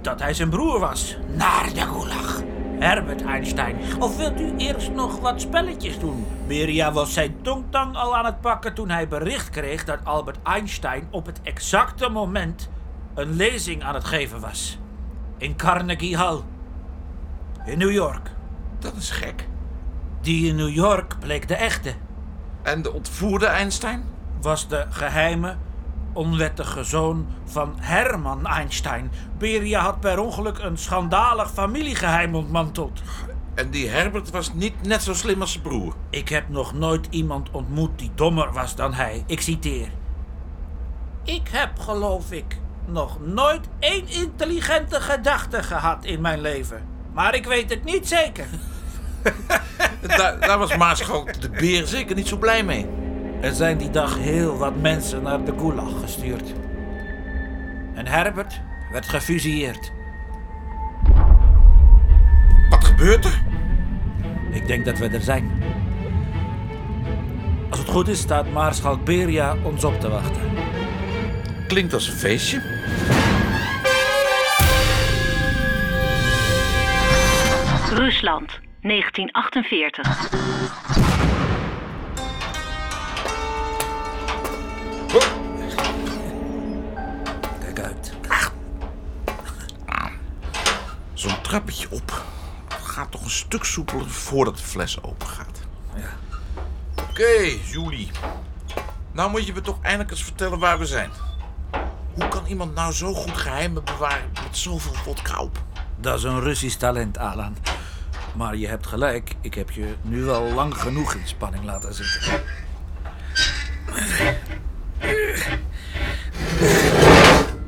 Dat 0.00 0.20
hij 0.20 0.34
zijn 0.34 0.48
broer 0.50 0.78
was. 0.80 1.16
Naar 1.36 1.70
de 1.74 1.80
gulag. 1.80 2.42
Herbert 2.78 3.24
Einstein. 3.24 3.76
Of 3.98 4.16
wilt 4.16 4.40
u 4.40 4.56
eerst 4.56 4.90
nog 4.90 5.20
wat 5.20 5.40
spelletjes 5.40 5.98
doen? 5.98 6.26
Beria 6.46 6.92
was 6.92 7.12
zijn 7.12 7.36
tongtang 7.42 7.96
al 7.96 8.16
aan 8.16 8.24
het 8.24 8.40
pakken 8.40 8.74
toen 8.74 8.90
hij 8.90 9.08
bericht 9.08 9.50
kreeg 9.50 9.84
dat 9.84 9.98
Albert 10.04 10.38
Einstein 10.42 11.06
op 11.10 11.26
het 11.26 11.40
exacte 11.42 12.08
moment 12.08 12.68
een 13.14 13.36
lezing 13.36 13.82
aan 13.82 13.94
het 13.94 14.04
geven 14.04 14.40
was. 14.40 14.78
In 15.38 15.56
Carnegie 15.56 16.16
Hall. 16.16 16.40
In 17.64 17.78
New 17.78 17.92
York. 17.92 18.30
Dat 18.78 18.96
is 18.96 19.10
gek. 19.10 19.48
Die 20.20 20.48
in 20.48 20.56
New 20.56 20.74
York 20.74 21.18
bleek 21.18 21.48
de 21.48 21.54
echte. 21.54 21.94
En 22.62 22.82
de 22.82 22.92
ontvoerde 22.92 23.46
Einstein? 23.46 24.04
Was 24.40 24.68
de 24.68 24.86
geheime, 24.90 25.56
onwettige 26.14 26.84
zoon 26.84 27.26
van 27.44 27.74
Herman 27.76 28.46
Einstein. 28.46 29.10
Beria 29.38 29.80
had 29.80 30.00
per 30.00 30.18
ongeluk 30.18 30.58
een 30.58 30.78
schandalig 30.78 31.50
familiegeheim 31.50 32.34
ontmanteld. 32.34 33.02
En 33.54 33.70
die 33.70 33.88
Herbert 33.88 34.30
was 34.30 34.52
niet 34.52 34.74
net 34.82 35.02
zo 35.02 35.14
slim 35.14 35.40
als 35.40 35.50
zijn 35.50 35.62
broer. 35.62 35.94
Ik 36.10 36.28
heb 36.28 36.48
nog 36.48 36.72
nooit 36.72 37.06
iemand 37.10 37.50
ontmoet 37.50 37.98
die 37.98 38.10
dommer 38.14 38.52
was 38.52 38.76
dan 38.76 38.92
hij. 38.92 39.24
Ik 39.26 39.40
citeer. 39.40 39.88
Ik 41.24 41.48
heb, 41.50 41.78
geloof 41.78 42.32
ik, 42.32 42.58
nog 42.86 43.18
nooit 43.20 43.68
één 43.78 44.08
intelligente 44.08 45.00
gedachte 45.00 45.62
gehad 45.62 46.04
in 46.04 46.20
mijn 46.20 46.40
leven. 46.40 46.82
Maar 47.12 47.34
ik 47.34 47.46
weet 47.46 47.70
het 47.70 47.84
niet 47.84 48.08
zeker. 48.08 48.46
Daar, 50.16 50.40
daar 50.40 50.58
was 50.58 50.76
Maarschalk 50.76 51.40
de 51.40 51.50
Beer 51.50 51.86
zeker 51.86 52.16
niet 52.16 52.28
zo 52.28 52.36
blij 52.36 52.64
mee. 52.64 52.86
Er 53.44 53.54
zijn 53.54 53.78
die 53.78 53.90
dag 53.90 54.18
heel 54.18 54.56
wat 54.56 54.76
mensen 54.76 55.22
naar 55.22 55.44
de 55.44 55.52
gulag 55.58 56.00
gestuurd. 56.00 56.52
En 57.94 58.06
Herbert 58.06 58.60
werd 58.92 59.08
gefusilleerd. 59.08 59.92
Wat 62.70 62.84
gebeurt 62.84 63.24
er? 63.24 63.42
Ik 64.50 64.66
denk 64.66 64.84
dat 64.84 64.98
we 64.98 65.08
er 65.08 65.20
zijn. 65.20 65.62
Als 67.70 67.78
het 67.78 67.88
goed 67.88 68.08
is, 68.08 68.18
staat 68.18 68.52
Maarschalk 68.52 69.04
Beria 69.04 69.56
ons 69.62 69.84
op 69.84 70.00
te 70.00 70.08
wachten. 70.08 70.42
Klinkt 71.68 71.92
als 71.92 72.08
een 72.08 72.16
feestje. 72.16 72.62
Rusland, 77.94 78.60
1948. 78.80 81.13
Trappetje 91.54 91.90
op. 91.90 92.24
Gaat 92.68 93.10
toch 93.10 93.24
een 93.24 93.30
stuk 93.30 93.64
soepeler 93.64 94.10
voordat 94.10 94.56
de 94.56 94.62
fles 94.62 95.02
open 95.02 95.26
gaat. 95.26 95.60
Ja. 95.94 96.10
Oké, 97.02 97.58
Julie. 97.70 98.10
Nou 99.12 99.30
moet 99.30 99.46
je 99.46 99.52
me 99.52 99.60
toch 99.60 99.78
eindelijk 99.82 100.10
eens 100.10 100.24
vertellen 100.24 100.58
waar 100.58 100.78
we 100.78 100.86
zijn. 100.86 101.10
Hoe 102.14 102.28
kan 102.28 102.46
iemand 102.46 102.74
nou 102.74 102.92
zo 102.92 103.14
goed 103.14 103.36
geheimen 103.36 103.84
bewaren 103.84 104.30
met 104.42 104.56
zoveel 104.56 104.94
vodka 104.94 105.40
op? 105.40 105.62
Dat 105.96 106.18
is 106.18 106.24
een 106.24 106.40
Russisch 106.40 106.76
talent, 106.76 107.18
Alan. 107.18 107.56
Maar 108.36 108.56
je 108.56 108.66
hebt 108.66 108.86
gelijk, 108.86 109.34
ik 109.40 109.54
heb 109.54 109.70
je 109.70 109.94
nu 110.02 110.22
wel 110.22 110.52
lang 110.52 110.80
genoeg 110.80 111.14
in 111.14 111.26
spanning 111.26 111.64
laten 111.64 111.94
zitten. 111.94 112.42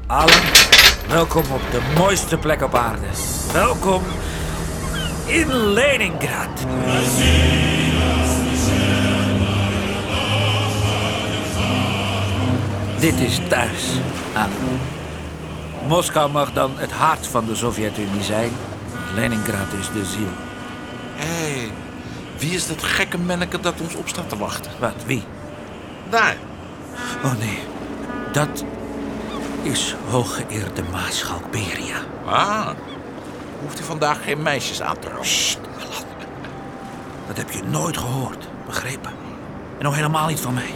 Alan, 0.06 0.55
welkom 1.16 1.52
op 1.52 1.70
de 1.70 1.94
mooiste 1.98 2.38
plek 2.38 2.62
op 2.62 2.74
aarde. 2.74 3.06
Welkom 3.52 4.02
in 5.26 5.56
Leningrad. 5.56 6.66
Dit 13.00 13.20
is 13.20 13.40
thuis, 13.48 13.90
Alan. 14.34 14.50
Moskou 15.88 16.30
mag 16.30 16.52
dan 16.52 16.72
het 16.74 16.92
hart 16.92 17.26
van 17.26 17.46
de 17.46 17.54
Sovjet-Unie 17.54 18.22
zijn. 18.22 18.50
Leningrad 19.14 19.72
is 19.80 19.90
de 19.92 20.04
ziel. 20.04 20.32
Hé, 21.14 21.52
hey, 21.52 21.70
wie 22.38 22.50
is 22.50 22.66
dat 22.66 22.82
gekke 22.82 23.18
manneke 23.18 23.60
dat 23.60 23.80
ons 23.80 23.94
op 23.94 24.08
staat 24.08 24.28
te 24.28 24.36
wachten? 24.36 24.72
Wat, 24.78 25.04
wie? 25.06 25.22
Daar, 26.08 26.36
Oh 27.24 27.38
nee, 27.38 27.58
dat 28.32 28.64
is 29.66 29.94
hooggeëerde 30.10 30.82
Maarschalk 30.92 31.50
Beria. 31.50 31.96
Ah, 32.24 32.68
hoeft 33.62 33.80
u 33.80 33.82
vandaag 33.82 34.24
geen 34.24 34.42
meisjes 34.42 34.82
aan 34.82 34.98
te 34.98 35.08
roken. 35.08 35.24
Sst, 35.24 35.58
Alan. 35.78 36.04
Dat 37.26 37.36
heb 37.36 37.50
je 37.50 37.62
nooit 37.62 37.96
gehoord, 37.96 38.48
begrepen? 38.66 39.10
En 39.78 39.84
nog 39.84 39.94
helemaal 39.94 40.26
niet 40.26 40.40
van 40.40 40.54
mij. 40.54 40.74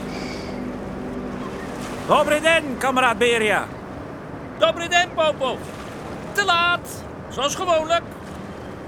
Dobre 2.07 2.41
den, 2.41 2.79
kameraad 2.79 3.19
Beria. 3.19 3.67
Dobre 4.59 4.89
den, 4.89 5.09
Popov. 5.15 5.59
Te 6.33 6.45
laat. 6.45 6.89
Zoals 7.29 7.55
gewoonlijk. 7.55 8.03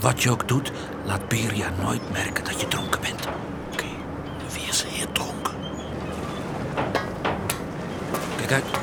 Wat 0.00 0.22
je 0.22 0.30
ook 0.30 0.48
doet, 0.48 0.72
laat 1.04 1.28
Beria 1.28 1.68
nooit 1.82 2.12
merken 2.12 2.44
dat 2.44 2.60
je 2.60 2.68
dronken 2.68 3.00
bent. 3.00 3.28
Oké, 3.72 3.86
weer 4.52 4.72
zeer 4.72 5.06
dronken. 5.12 5.54
Kijk 8.36 8.52
uit. 8.52 8.81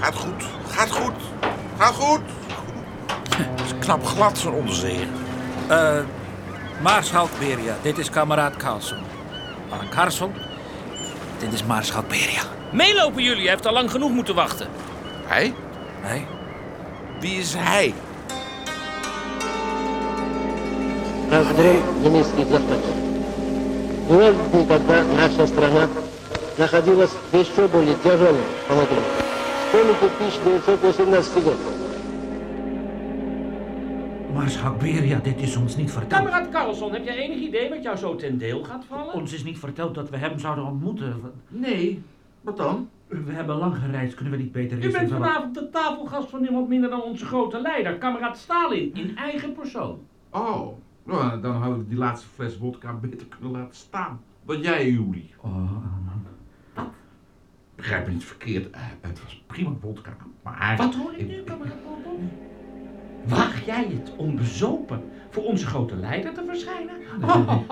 Gaat 0.00 0.14
goed, 0.14 0.44
gaat 0.68 0.90
goed, 0.90 1.12
gaat 1.78 1.94
goed. 1.94 2.20
Het 3.36 3.60
is 3.64 3.72
knap 3.78 4.06
glad, 4.06 4.38
zo'n 4.38 4.52
onderzeeër. 4.54 5.06
Eh, 5.68 5.98
Maarschalk 6.82 7.30
Beria, 7.38 7.76
dit 7.82 7.98
is 7.98 8.10
kameraad 8.10 8.56
Carlson. 8.56 8.98
Alan 9.70 9.88
Carlson, 9.88 10.32
dit 11.38 11.52
is 11.52 11.64
Maarschalk 11.64 12.08
Beria. 12.08 12.42
Meelopen 12.72 13.22
jullie. 13.22 13.42
Hij 13.42 13.50
heeft 13.50 13.66
al 13.66 13.72
lang 13.72 13.90
genoeg 13.90 14.10
moeten 14.10 14.34
wachten. 14.34 14.66
Hij? 15.26 15.54
Nee? 16.02 16.26
Wie 17.20 17.38
is 17.38 17.54
hij? 17.56 17.94
Раздрой 21.30 21.80
немецких 22.02 22.46
захватов. 22.48 22.94
Бывал 24.08 24.34
дни, 24.52 24.66
когда 24.66 25.02
наша 25.02 25.46
страна 25.46 25.88
находилась 26.58 27.10
в 27.30 27.34
еще 27.36 27.68
более 27.68 27.94
тяжелом 28.02 28.44
положении. 28.68 29.22
Вспомните 29.66 30.06
1918 30.18 31.44
год. 31.44 31.56
Maarschalk 34.34 34.78
Beria, 34.78 35.18
dit 35.22 35.40
is 35.40 35.56
ons 35.56 35.76
niet 35.76 35.90
verteld. 35.90 36.22
Kameraad 36.22 36.48
Carlson, 36.50 36.92
heb 36.92 37.04
jij 37.04 37.16
enig 37.16 37.38
idee 37.38 37.68
wat 37.68 37.82
jou 37.82 37.96
zo 37.96 38.16
ten 38.16 38.38
deel 38.38 38.64
gaat 38.64 38.84
vallen? 38.88 39.14
Ons 39.14 39.32
is 39.32 39.44
niet 39.44 39.58
verteld 39.58 39.94
dat 39.94 40.10
we 40.10 40.16
hem 40.16 40.38
zouden 40.38 40.64
ontmoeten. 40.64 41.20
Nee, 41.48 42.02
wat 42.40 42.56
dan? 42.56 42.88
We 43.08 43.32
hebben 43.32 43.56
lang 43.56 43.76
gereisd, 43.76 44.14
kunnen 44.14 44.32
we 44.36 44.42
niet 44.42 44.52
beter 44.52 44.78
U 44.78 44.80
eerst 44.80 44.92
bent 44.96 45.04
even 45.08 45.18
wat- 45.18 45.28
vanavond 45.28 45.54
de 45.54 45.68
tafelgast 45.70 46.28
van 46.30 46.40
niemand 46.40 46.68
minder 46.68 46.90
dan 46.90 47.02
onze 47.02 47.24
grote 47.26 47.60
leider, 47.60 47.94
kameraad 47.98 48.38
Stalin, 48.38 48.90
in 48.94 49.16
eigen 49.16 49.52
persoon. 49.52 49.98
Oh, 50.30 50.68
nou, 51.04 51.40
dan 51.40 51.52
had 51.62 51.76
ik 51.76 51.88
die 51.88 51.98
laatste 51.98 52.26
fles 52.34 52.56
vodka 52.60 52.92
beter 52.92 53.26
kunnen 53.26 53.50
laten 53.60 53.76
staan. 53.76 54.20
Wat 54.44 54.64
jij, 54.64 54.90
Juli. 54.90 55.30
Oh, 55.40 55.50
Alan. 55.54 56.07
Begrijp 57.79 58.07
me 58.07 58.13
niet 58.13 58.23
verkeerd, 58.23 58.69
eh, 58.69 58.81
het 59.01 59.21
was 59.23 59.43
prima 59.47 59.71
vodka. 59.81 60.15
Maar... 60.43 60.75
Wat 60.77 60.95
hoor 60.95 61.13
ik 61.17 61.27
nu, 61.27 61.41
kameraad 61.43 61.83
Popov? 61.83 62.19
Waag 63.25 63.65
jij 63.65 63.83
het 63.83 64.15
om 64.15 64.35
bezopen 64.35 65.01
voor 65.29 65.43
onze 65.43 65.65
grote 65.65 65.95
leider 65.95 66.33
te 66.33 66.43
verschijnen? 66.47 66.95
Oh, 67.21 67.71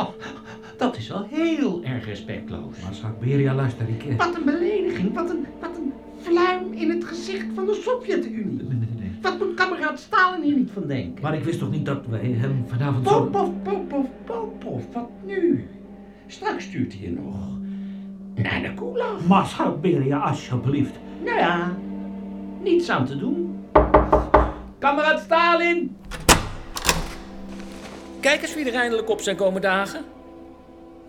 dat 0.77 0.97
is 0.97 1.07
wel 1.07 1.27
heel 1.29 1.83
erg 1.83 2.05
respectloos. 2.05 2.81
Maarschalk 2.83 3.19
Beria, 3.19 3.53
luister, 3.53 3.89
ik... 3.89 4.03
eh, 4.03 4.15
Wat 4.17 4.35
een 4.35 4.43
belediging, 4.45 5.13
wat 5.13 5.29
een, 5.29 5.45
wat 5.61 5.77
een 5.77 5.93
fluim 6.21 6.73
in 6.73 6.89
het 6.89 7.03
gezicht 7.05 7.45
van 7.55 7.65
de 7.65 7.73
Sovjet-Unie. 7.83 8.67
Wat 9.21 9.37
moet 9.39 9.53
kameraad 9.53 9.99
Stalin 9.99 10.43
hier 10.43 10.55
niet 10.55 10.71
van 10.71 10.87
denken? 10.87 11.21
Maar 11.23 11.35
ik 11.35 11.43
wist 11.43 11.59
toch 11.59 11.71
niet 11.71 11.85
dat 11.85 12.05
wij 12.05 12.25
hem 12.31 12.63
vanavond. 12.67 13.03
Popov, 13.03 13.49
Popov, 13.63 14.05
Popov, 14.25 14.83
wat 14.93 15.09
nu? 15.25 15.67
Straks 16.27 16.63
stuurt 16.63 16.93
hij 16.93 17.01
je 17.01 17.11
nog 17.11 17.35
naar 18.37 18.61
de 18.61 18.73
koelaf. 18.73 19.25
Maarschalk 19.27 19.81
Beria, 19.81 20.17
alsjeblieft. 20.17 20.93
Nou 21.23 21.37
ja, 21.37 21.77
niets 22.61 22.89
aan 22.89 23.05
te 23.05 23.17
doen. 23.17 23.65
Kameraad 24.79 25.19
Stalin! 25.19 25.97
Kijk 28.19 28.41
eens 28.41 28.53
wie 28.55 28.65
er 28.65 28.73
eindelijk 28.73 29.09
op 29.09 29.21
zijn 29.21 29.35
komen 29.35 29.61
dagen. 29.61 30.05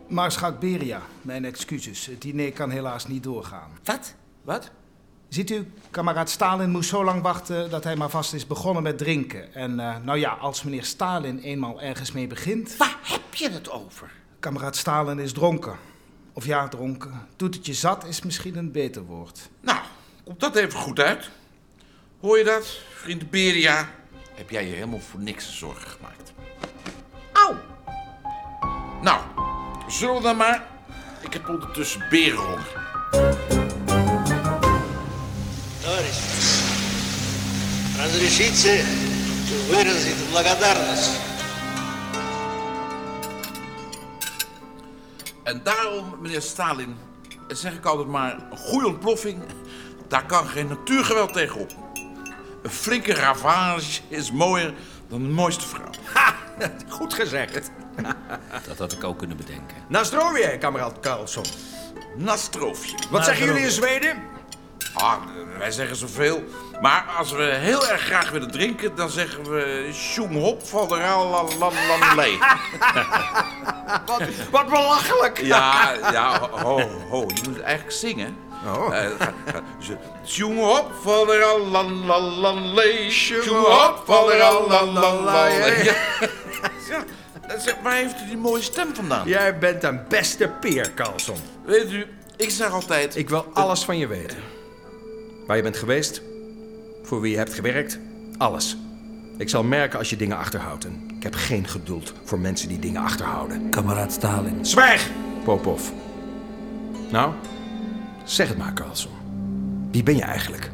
Maarschalk 0.06 0.60
Beria, 0.60 1.00
mijn 1.22 1.44
excuses. 1.44 2.06
Het 2.06 2.22
diner 2.22 2.52
kan 2.52 2.70
helaas 2.70 3.06
niet 3.06 3.22
doorgaan. 3.22 3.70
Wat? 3.84 4.14
Wat? 4.42 4.70
Ziet 5.28 5.50
u, 5.50 5.72
kameraad 5.90 6.30
Stalin 6.30 6.70
moest 6.70 6.88
zo 6.88 7.04
lang 7.04 7.22
wachten 7.22 7.70
dat 7.70 7.84
hij 7.84 7.96
maar 7.96 8.08
vast 8.08 8.34
is 8.34 8.46
begonnen 8.46 8.82
met 8.82 8.98
drinken. 8.98 9.54
En 9.54 9.80
eh, 9.80 9.96
nou 10.04 10.18
ja, 10.18 10.30
als 10.30 10.62
meneer 10.62 10.84
Stalin 10.84 11.38
eenmaal 11.38 11.80
ergens 11.80 12.12
mee 12.12 12.26
begint... 12.26 12.76
Waar 12.76 12.98
heb 13.02 13.34
je 13.34 13.50
het 13.50 13.70
over? 13.70 14.10
Kameraad 14.38 14.76
Stalin 14.76 15.18
is 15.18 15.32
dronken. 15.32 15.76
Of 16.37 16.45
ja, 16.45 16.67
dronken. 16.67 17.27
Doet 17.35 17.55
het 17.55 17.65
je 17.65 17.73
zat 17.73 18.05
is 18.05 18.21
misschien 18.21 18.57
een 18.57 18.71
beter 18.71 19.03
woord. 19.03 19.49
Nou, 19.61 19.79
komt 20.23 20.39
dat 20.39 20.55
even 20.55 20.79
goed 20.79 20.99
uit. 20.99 21.29
Hoor 22.19 22.37
je 22.37 22.43
dat, 22.43 22.79
vriend 22.95 23.29
Beria? 23.29 23.89
Heb 24.33 24.49
jij 24.49 24.67
je 24.67 24.73
helemaal 24.73 24.99
voor 24.99 25.19
niks 25.19 25.57
zorgen 25.57 25.89
gemaakt. 25.89 26.33
Au! 27.33 27.55
Nou, 29.01 29.21
zullen 29.87 30.15
we 30.15 30.21
dan 30.21 30.37
maar? 30.37 30.67
Ik 31.21 31.33
heb 31.33 31.49
ondertussen 31.49 32.05
berenhonger. 32.09 32.91
Товарищ, 35.81 36.17
разрешите 37.97 38.85
выразить 39.69 40.29
благодарность. 40.31 41.26
En 45.48 45.60
daarom, 45.62 46.14
meneer 46.20 46.42
Stalin, 46.42 46.96
zeg 47.48 47.74
ik 47.74 47.84
altijd 47.84 48.08
maar... 48.08 48.38
een 48.50 48.56
goede 48.56 48.86
ontploffing, 48.86 49.42
daar 50.08 50.26
kan 50.26 50.46
geen 50.46 50.68
natuurgeweld 50.68 51.32
tegenop. 51.32 51.70
Een 52.62 52.70
flinke 52.70 53.14
ravage 53.14 54.00
is 54.08 54.32
mooier 54.32 54.74
dan 55.08 55.22
de 55.22 55.28
mooiste 55.28 55.66
vrouw. 55.66 55.90
Goed 56.88 57.14
gezegd. 57.14 57.70
Dat 58.68 58.78
had 58.78 58.92
ik 58.92 59.04
ook 59.04 59.18
kunnen 59.18 59.36
bedenken. 59.36 59.76
Nastrovje, 59.88 60.58
kameraad 60.58 61.00
Carlson. 61.00 61.44
Nastroofje. 62.16 62.96
Wat 63.10 63.24
zeggen 63.24 63.46
jullie 63.46 63.62
in 63.62 63.70
Zweden? 63.70 64.22
Ah, 64.94 65.14
wij 65.58 65.70
zeggen 65.70 65.96
zoveel. 65.96 66.44
Maar 66.80 67.04
als 67.18 67.32
we 67.32 67.42
heel 67.42 67.88
erg 67.88 68.00
graag 68.00 68.30
willen 68.30 68.50
drinken, 68.50 68.94
dan 68.94 69.10
zeggen 69.10 69.50
we... 69.50 69.90
Sjoem 69.92 70.36
hop 70.36 70.66
van 70.66 70.88
de. 70.88 70.94
Wat, 74.06 74.20
wat 74.50 74.68
belachelijk. 74.68 75.40
Ja, 75.40 75.92
ja, 76.12 76.48
ho, 76.50 76.80
ho, 77.10 77.20
je 77.34 77.40
moet 77.48 77.60
eigenlijk 77.60 77.96
zingen. 77.96 78.36
Oh. 78.66 78.96
Eh, 78.96 79.10
ga- 79.18 79.32
ga- 79.52 79.62
zo- 79.78 79.98
Sjoem 80.26 80.58
hop 80.58 80.92
van 81.02 81.26
de 81.26 81.36
hop 83.56 84.02
van 84.06 84.26
de 84.26 84.32
zeg, 87.60 87.74
waar 87.82 87.94
heeft 87.94 88.20
u 88.20 88.26
die 88.26 88.36
mooie 88.36 88.62
stem 88.62 88.94
vandaan? 88.94 89.28
Jij 89.28 89.58
bent 89.58 89.84
een 89.84 90.00
beste 90.08 90.48
peer, 90.60 90.94
Carlson. 90.94 91.36
Weet 91.64 91.92
u, 91.92 92.06
ik 92.36 92.50
zeg 92.50 92.72
altijd... 92.72 93.16
Ik 93.16 93.28
wil 93.28 93.46
alles 93.52 93.84
van 93.84 93.98
je 93.98 94.06
weten. 94.06 94.38
Waar 95.48 95.56
je 95.56 95.62
bent 95.62 95.76
geweest, 95.76 96.22
voor 97.02 97.20
wie 97.20 97.30
je 97.30 97.36
hebt 97.36 97.54
gewerkt, 97.54 97.98
alles. 98.36 98.76
Ik 99.36 99.48
zal 99.48 99.62
merken 99.64 99.98
als 99.98 100.10
je 100.10 100.16
dingen 100.16 100.36
achterhoudt. 100.36 100.84
En 100.84 101.00
ik 101.16 101.22
heb 101.22 101.34
geen 101.34 101.66
geduld 101.68 102.12
voor 102.24 102.38
mensen 102.38 102.68
die 102.68 102.78
dingen 102.78 103.02
achterhouden. 103.02 103.70
Kameraad 103.70 104.12
Stalin. 104.12 104.64
Zwijg, 104.66 105.10
Popov. 105.44 105.88
Nou, 107.10 107.32
zeg 108.24 108.48
het 108.48 108.58
maar, 108.58 108.72
Carlson. 108.72 109.12
Wie 109.90 110.02
ben 110.02 110.16
je 110.16 110.22
eigenlijk? 110.22 110.70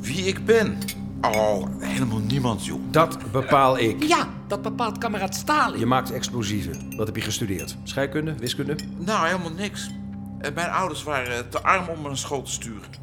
Wie 0.00 0.24
ik 0.24 0.44
ben? 0.44 0.78
Oh, 1.20 1.66
helemaal 1.78 2.18
niemand, 2.18 2.64
joh. 2.66 2.80
Dat 2.90 3.32
bepaal 3.32 3.78
ik. 3.78 4.02
Ja, 4.02 4.28
dat 4.46 4.62
bepaalt 4.62 4.98
kameraad 4.98 5.34
Stalin. 5.34 5.78
Je 5.78 5.86
maakt 5.86 6.10
explosieven. 6.12 6.96
Wat 6.96 7.06
heb 7.06 7.16
je 7.16 7.22
gestudeerd? 7.22 7.76
Scheikunde? 7.82 8.34
Wiskunde? 8.34 8.76
Nou, 8.98 9.26
helemaal 9.26 9.52
niks. 9.52 9.90
Eh, 10.40 10.54
Mijn 10.54 10.70
ouders 10.70 11.02
waren 11.02 11.48
te 11.50 11.60
arm 11.62 11.88
om 11.88 12.00
me 12.02 12.08
naar 12.08 12.16
school 12.16 12.42
te 12.42 12.50
sturen. 12.50 12.98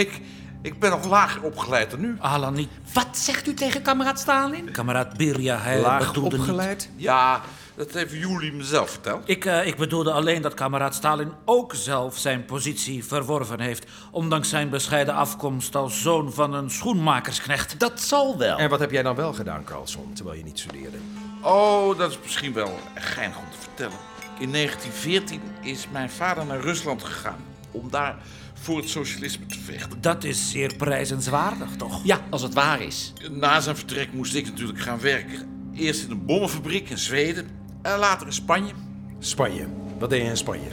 Ik, 0.00 0.20
ik 0.62 0.78
ben 0.78 0.90
nog 0.90 1.04
lager 1.04 1.42
opgeleid 1.42 1.90
dan 1.90 2.00
nu. 2.00 2.16
Alan, 2.18 2.54
niet... 2.54 2.68
Wat 2.92 3.18
zegt 3.18 3.46
u 3.46 3.54
tegen 3.54 3.82
kameraad 3.82 4.20
Stalin? 4.20 4.70
Kameraad 4.70 5.16
Beria, 5.16 5.58
hij 5.58 5.80
Laag 5.80 6.06
bedoelde 6.06 6.30
niet... 6.30 6.38
opgeleid? 6.38 6.90
Ja, 6.96 7.40
dat 7.74 7.90
heeft 7.92 8.12
jullie 8.12 8.52
mezelf 8.52 8.90
verteld. 8.90 9.28
Ik, 9.28 9.44
eh, 9.44 9.66
ik 9.66 9.76
bedoelde 9.76 10.12
alleen 10.12 10.42
dat 10.42 10.54
kameraad 10.54 10.94
Stalin 10.94 11.32
ook 11.44 11.74
zelf 11.74 12.18
zijn 12.18 12.44
positie 12.44 13.04
verworven 13.04 13.60
heeft. 13.60 13.86
Ondanks 14.10 14.48
zijn 14.48 14.68
bescheiden 14.68 15.14
afkomst 15.14 15.76
als 15.76 16.02
zoon 16.02 16.32
van 16.32 16.54
een 16.54 16.70
schoenmakersknecht. 16.70 17.80
Dat 17.80 18.00
zal 18.00 18.38
wel. 18.38 18.58
En 18.58 18.68
wat 18.68 18.80
heb 18.80 18.90
jij 18.90 19.02
dan 19.02 19.14
wel 19.14 19.32
gedaan, 19.32 19.64
Carlson, 19.64 20.12
terwijl 20.12 20.36
je 20.36 20.44
niet 20.44 20.58
studeerde? 20.58 20.96
Oh, 21.42 21.98
dat 21.98 22.10
is 22.10 22.18
misschien 22.22 22.52
wel 22.52 22.78
geinig 22.94 23.38
om 23.38 23.50
te 23.50 23.58
vertellen. 23.58 23.98
In 24.38 24.52
1914 24.52 25.40
is 25.60 25.86
mijn 25.92 26.10
vader 26.10 26.46
naar 26.46 26.60
Rusland 26.60 27.04
gegaan 27.04 27.38
om 27.70 27.90
daar 27.90 28.16
voor 28.60 28.76
het 28.76 28.88
socialisme 28.88 29.46
te 29.46 29.60
vechten. 29.60 30.00
Dat 30.00 30.24
is 30.24 30.50
zeer 30.50 30.74
prijzenswaardig, 30.76 31.76
toch? 31.76 32.00
Ja, 32.04 32.20
als 32.30 32.42
het 32.42 32.54
waar 32.54 32.80
is. 32.82 33.12
Na 33.30 33.60
zijn 33.60 33.76
vertrek 33.76 34.12
moest 34.12 34.34
ik 34.34 34.46
natuurlijk 34.46 34.80
gaan 34.80 35.00
werken. 35.00 35.48
Eerst 35.74 36.04
in 36.04 36.10
een 36.10 36.24
bommenfabriek 36.24 36.90
in 36.90 36.98
Zweden 36.98 37.48
en 37.82 37.98
later 37.98 38.26
in 38.26 38.32
Spanje. 38.32 38.72
Spanje. 39.18 39.66
Wat 39.98 40.10
deed 40.10 40.22
je 40.22 40.28
in 40.28 40.36
Spanje? 40.36 40.68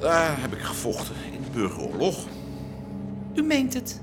Daar 0.00 0.40
heb 0.40 0.52
ik 0.52 0.60
gevochten 0.62 1.14
in 1.32 1.42
de 1.42 1.50
burgeroorlog. 1.50 2.26
U 3.34 3.42
meent 3.42 3.74
het. 3.74 4.02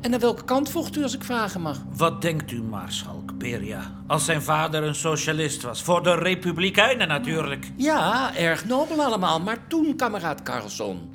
En 0.00 0.10
naar 0.10 0.20
welke 0.20 0.44
kant 0.44 0.70
vocht 0.70 0.96
u, 0.96 1.02
als 1.02 1.14
ik 1.14 1.24
vragen 1.24 1.60
mag? 1.60 1.78
Wat 1.96 2.22
denkt 2.22 2.50
u, 2.50 2.62
Maarschalk 2.62 3.38
Beria? 3.38 3.92
Als 4.06 4.24
zijn 4.24 4.42
vader 4.42 4.82
een 4.82 4.94
socialist 4.94 5.62
was. 5.62 5.82
Voor 5.82 6.02
de 6.02 6.14
Republikeinen 6.14 7.08
natuurlijk. 7.08 7.70
Ja, 7.76 8.36
erg 8.36 8.64
nobel 8.64 9.02
allemaal. 9.02 9.40
Maar 9.40 9.66
toen, 9.66 9.96
kameraad 9.96 10.42
Carlson. 10.42 11.13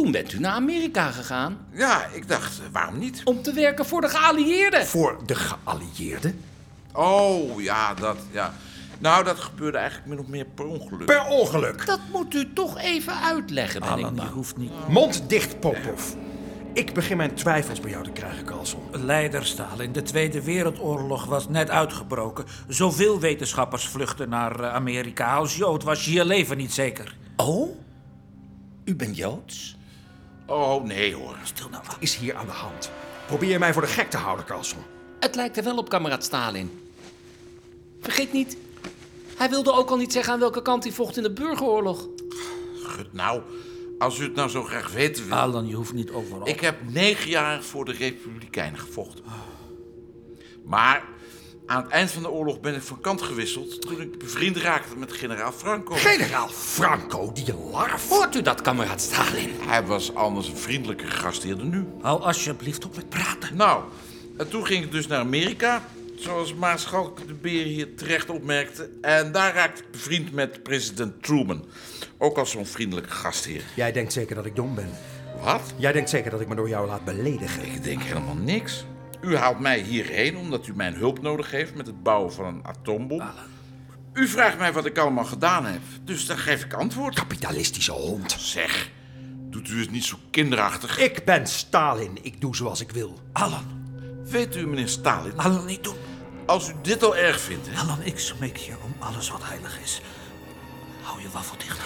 Toen 0.00 0.12
bent 0.12 0.32
u 0.32 0.38
naar 0.38 0.52
Amerika 0.52 1.10
gegaan. 1.10 1.58
Ja, 1.72 2.06
ik 2.12 2.28
dacht, 2.28 2.58
eh, 2.58 2.64
waarom 2.72 2.98
niet? 2.98 3.20
Om 3.24 3.42
te 3.42 3.52
werken 3.52 3.86
voor 3.86 4.00
de 4.00 4.08
geallieerden. 4.08 4.86
Voor 4.86 5.18
de 5.26 5.34
geallieerden? 5.34 6.40
Oh, 6.92 7.62
ja, 7.62 7.94
dat, 7.94 8.16
ja. 8.30 8.54
Nou, 8.98 9.24
dat 9.24 9.38
gebeurde 9.38 9.78
eigenlijk 9.78 10.08
min 10.08 10.18
of 10.18 10.26
meer 10.26 10.44
per 10.44 10.64
ongeluk. 10.64 11.06
Per 11.06 11.26
ongeluk? 11.26 11.86
Dat 11.86 12.00
moet 12.12 12.34
u 12.34 12.52
toch 12.52 12.78
even 12.78 13.20
uitleggen, 13.20 13.80
ben 13.80 13.98
ik 13.98 14.22
hoeft 14.32 14.56
niet... 14.56 14.70
Mond 14.88 15.22
dicht, 15.28 15.60
Popov. 15.60 16.12
Ik 16.72 16.94
begin 16.94 17.16
mijn 17.16 17.34
twijfels 17.34 17.80
bij 17.80 17.90
jou 17.90 18.04
te 18.04 18.10
krijgen, 18.10 18.44
Carlson. 18.44 18.80
Leider 18.92 19.46
Stalin, 19.46 19.92
de 19.92 20.02
Tweede 20.02 20.42
Wereldoorlog 20.42 21.24
was 21.24 21.48
net 21.48 21.70
uitgebroken. 21.70 22.44
Zoveel 22.68 23.20
wetenschappers 23.20 23.86
vluchten 23.86 24.28
naar 24.28 24.60
eh, 24.60 24.74
Amerika. 24.74 25.34
Als 25.34 25.56
Jood 25.56 25.82
was 25.82 26.04
je 26.04 26.12
je 26.12 26.24
leven 26.24 26.56
niet 26.56 26.72
zeker. 26.72 27.16
Oh? 27.36 27.76
U 28.84 28.96
bent 28.96 29.16
Joods? 29.16 29.78
Oh, 30.50 30.84
nee 30.84 31.14
hoor. 31.14 31.36
Stil 31.42 31.68
nou 31.68 31.82
Wat 31.86 31.96
is 31.98 32.16
hier 32.16 32.34
aan 32.34 32.46
de 32.46 32.52
hand? 32.52 32.90
Probeer 33.26 33.50
je 33.50 33.58
mij 33.58 33.72
voor 33.72 33.82
de 33.82 33.88
gek 33.88 34.10
te 34.10 34.16
houden, 34.16 34.44
Carlson? 34.44 34.82
Het 35.20 35.34
lijkt 35.34 35.56
er 35.56 35.64
wel 35.64 35.76
op, 35.76 35.88
kameraad 35.88 36.24
Stalin. 36.24 36.80
Vergeet 38.00 38.32
niet, 38.32 38.56
hij 39.36 39.50
wilde 39.50 39.72
ook 39.72 39.90
al 39.90 39.96
niet 39.96 40.12
zeggen 40.12 40.32
aan 40.32 40.38
welke 40.38 40.62
kant 40.62 40.84
hij 40.84 40.92
vocht 40.92 41.16
in 41.16 41.22
de 41.22 41.32
burgeroorlog. 41.32 42.08
Gut, 42.82 43.12
nou, 43.12 43.42
als 43.98 44.18
u 44.18 44.22
het 44.22 44.34
nou 44.34 44.48
zo 44.48 44.62
graag 44.62 44.92
weten 44.92 45.28
wil. 45.28 45.36
Alan, 45.36 45.66
je 45.66 45.74
hoeft 45.74 45.92
niet 45.92 46.10
overal. 46.10 46.48
Ik 46.48 46.60
heb 46.60 46.76
negen 46.88 47.30
jaar 47.30 47.62
voor 47.62 47.84
de 47.84 47.92
Republikeinen 47.92 48.78
gevochten. 48.78 49.24
Maar 50.64 51.04
aan 51.70 51.82
het 51.82 51.92
eind 51.92 52.10
van 52.10 52.22
de 52.22 52.30
oorlog 52.30 52.60
ben 52.60 52.74
ik 52.74 52.82
van 52.82 53.00
kant 53.00 53.22
gewisseld... 53.22 53.80
toen 53.80 54.00
ik 54.00 54.18
bevriend 54.18 54.56
raakte 54.56 54.96
met 54.96 55.12
generaal 55.12 55.52
Franco. 55.52 55.94
Generaal 55.94 56.48
Franco, 56.48 57.32
die 57.32 57.54
larf. 57.70 58.08
Hoort 58.08 58.36
u 58.36 58.42
dat, 58.42 58.60
kameraad 58.60 59.00
Stalin? 59.00 59.50
Hij 59.60 59.84
was 59.84 60.14
anders 60.14 60.48
een 60.48 60.56
vriendelijke 60.56 61.06
gastheer 61.06 61.56
dan 61.56 61.68
nu. 61.68 61.86
Hou 62.00 62.22
alsjeblieft 62.22 62.84
op 62.84 62.96
met 62.96 63.08
praten. 63.08 63.56
Nou, 63.56 63.82
en 64.36 64.48
toen 64.48 64.66
ging 64.66 64.84
ik 64.84 64.92
dus 64.92 65.06
naar 65.06 65.18
Amerika... 65.18 65.82
zoals 66.14 66.54
Maarschalk 66.54 67.26
de 67.26 67.34
Beer 67.34 67.64
hier 67.64 67.94
terecht 67.94 68.30
opmerkte... 68.30 68.90
en 69.00 69.32
daar 69.32 69.54
raakte 69.54 69.82
ik 69.82 69.90
bevriend 69.90 70.32
met 70.32 70.62
president 70.62 71.22
Truman. 71.22 71.64
Ook 72.18 72.38
als 72.38 72.50
zo'n 72.50 72.66
vriendelijke 72.66 73.10
gastheer. 73.10 73.62
Jij 73.76 73.92
denkt 73.92 74.12
zeker 74.12 74.34
dat 74.34 74.46
ik 74.46 74.56
dom 74.56 74.74
ben. 74.74 74.90
Wat? 75.42 75.62
Jij 75.76 75.92
denkt 75.92 76.10
zeker 76.10 76.30
dat 76.30 76.40
ik 76.40 76.48
me 76.48 76.54
door 76.54 76.68
jou 76.68 76.86
laat 76.86 77.04
beledigen. 77.04 77.64
Ik 77.64 77.82
denk 77.84 78.02
helemaal 78.02 78.36
niks. 78.36 78.84
U 79.20 79.36
haalt 79.36 79.58
mij 79.58 79.80
hierheen 79.80 80.36
omdat 80.36 80.66
u 80.66 80.74
mijn 80.74 80.94
hulp 80.94 81.22
nodig 81.22 81.50
heeft 81.50 81.74
met 81.74 81.86
het 81.86 82.02
bouwen 82.02 82.32
van 82.32 82.44
een 82.44 82.64
atoombom. 82.66 83.22
U 84.12 84.28
vraagt 84.28 84.58
mij 84.58 84.72
wat 84.72 84.86
ik 84.86 84.98
allemaal 84.98 85.24
gedaan 85.24 85.64
heb, 85.64 85.80
dus 86.04 86.26
dan 86.26 86.38
geef 86.38 86.64
ik 86.64 86.72
antwoord. 86.72 87.14
Kapitalistische 87.14 87.92
hond. 87.92 88.32
Zeg, 88.38 88.90
doet 89.50 89.68
u 89.68 89.80
het 89.80 89.90
niet 89.90 90.04
zo 90.04 90.16
kinderachtig? 90.30 90.98
Ik 90.98 91.24
ben 91.24 91.46
Stalin. 91.46 92.18
Ik 92.22 92.40
doe 92.40 92.56
zoals 92.56 92.80
ik 92.80 92.90
wil. 92.90 93.18
Alan, 93.32 93.78
Weet 94.24 94.56
u, 94.56 94.66
meneer 94.66 94.88
Stalin, 94.88 95.38
Alan, 95.38 95.66
niet 95.66 95.84
doen. 95.84 95.96
als 96.46 96.68
u 96.68 96.72
dit 96.82 97.02
al 97.02 97.16
erg 97.16 97.40
vindt... 97.40 97.68
Hè, 97.70 97.80
Alan, 97.80 98.02
ik 98.02 98.18
smeek 98.18 98.56
je 98.56 98.72
om 98.84 98.94
alles 98.98 99.30
wat 99.30 99.40
heilig 99.44 99.80
is. 99.80 100.00
Hou 101.02 101.22
je 101.22 101.28
waffel 101.28 101.56
dicht. 101.58 101.80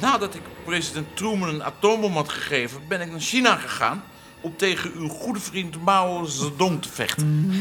nadat 0.00 0.34
ik 0.34 0.42
president 0.64 1.16
Truman 1.16 1.48
een 1.48 1.64
atoombom 1.64 2.12
had 2.12 2.28
gegeven... 2.28 2.80
ben 2.88 3.00
ik 3.00 3.10
naar 3.10 3.20
China 3.20 3.56
gegaan 3.56 4.02
om 4.44 4.56
tegen 4.56 4.92
uw 4.94 5.08
goede 5.08 5.40
vriend 5.40 5.84
Mao 5.84 6.24
Zedong 6.24 6.82
te 6.82 6.88
vechten. 6.88 7.52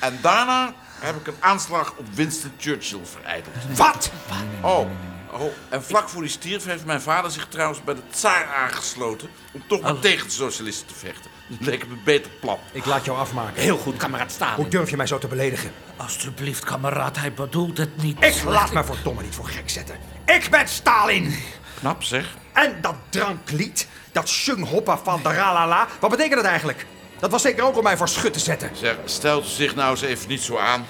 En 0.00 0.18
daarna 0.22 0.74
heb 1.00 1.16
ik 1.16 1.26
een 1.26 1.36
aanslag 1.40 1.94
op 1.96 2.06
Winston 2.14 2.50
Churchill 2.58 3.04
vereideld. 3.04 3.54
Wat? 3.76 4.12
Oh, 4.60 4.90
oh, 5.32 5.52
en 5.68 5.84
vlak 5.84 6.08
voor 6.08 6.22
die 6.22 6.30
stierf 6.30 6.64
heeft 6.64 6.84
mijn 6.84 7.00
vader 7.00 7.30
zich 7.30 7.46
trouwens 7.48 7.84
bij 7.84 7.94
de 7.94 8.02
tsaar 8.10 8.46
aangesloten... 8.54 9.28
om 9.52 9.62
toch 9.68 9.80
maar 9.80 9.98
tegen 9.98 10.26
de 10.26 10.32
socialisten 10.32 10.86
te 10.86 10.94
vechten. 10.94 11.30
Dat 11.48 11.66
leek 11.66 11.86
me 11.88 11.94
een 11.94 12.00
beter 12.04 12.30
plan. 12.40 12.58
Ik 12.72 12.84
laat 12.84 13.04
jou 13.04 13.18
afmaken. 13.18 13.62
Heel 13.62 13.78
goed, 13.78 13.96
kameraad 13.96 14.32
Stalin. 14.32 14.54
Hoe 14.54 14.68
durf 14.68 14.90
je 14.90 14.96
mij 14.96 15.06
zo 15.06 15.18
te 15.18 15.26
beledigen? 15.26 15.72
Alsjeblieft, 15.96 16.64
kameraad, 16.64 17.16
hij 17.16 17.32
bedoelt 17.32 17.78
het 17.78 18.02
niet. 18.02 18.24
Ik 18.24 18.42
laat 18.44 18.72
me 18.72 18.84
verdomme 18.84 19.22
niet 19.22 19.34
voor 19.34 19.48
gek 19.48 19.70
zetten. 19.70 19.96
Ik 20.26 20.48
ben 20.50 20.68
Stalin. 20.68 21.34
Knap 21.78 22.02
zeg. 22.02 22.36
En 22.52 22.78
dat 22.80 22.94
dranklied, 23.08 23.88
dat 24.12 24.28
Shunghoppa 24.28 24.98
van 24.98 25.22
de 25.22 25.28
Ralala, 25.28 25.86
wat 26.00 26.10
betekent 26.10 26.34
dat 26.34 26.44
eigenlijk? 26.44 26.86
Dat 27.18 27.30
was 27.30 27.42
zeker 27.42 27.64
ook 27.64 27.76
om 27.76 27.82
mij 27.82 27.96
voor 27.96 28.08
schut 28.08 28.32
te 28.32 28.38
zetten. 28.38 28.70
Zeg, 28.72 28.96
stelt 29.04 29.44
u 29.44 29.48
zich 29.48 29.74
nou 29.74 29.90
eens 29.90 30.00
even 30.00 30.28
niet 30.28 30.40
zo 30.40 30.56
aan. 30.56 30.86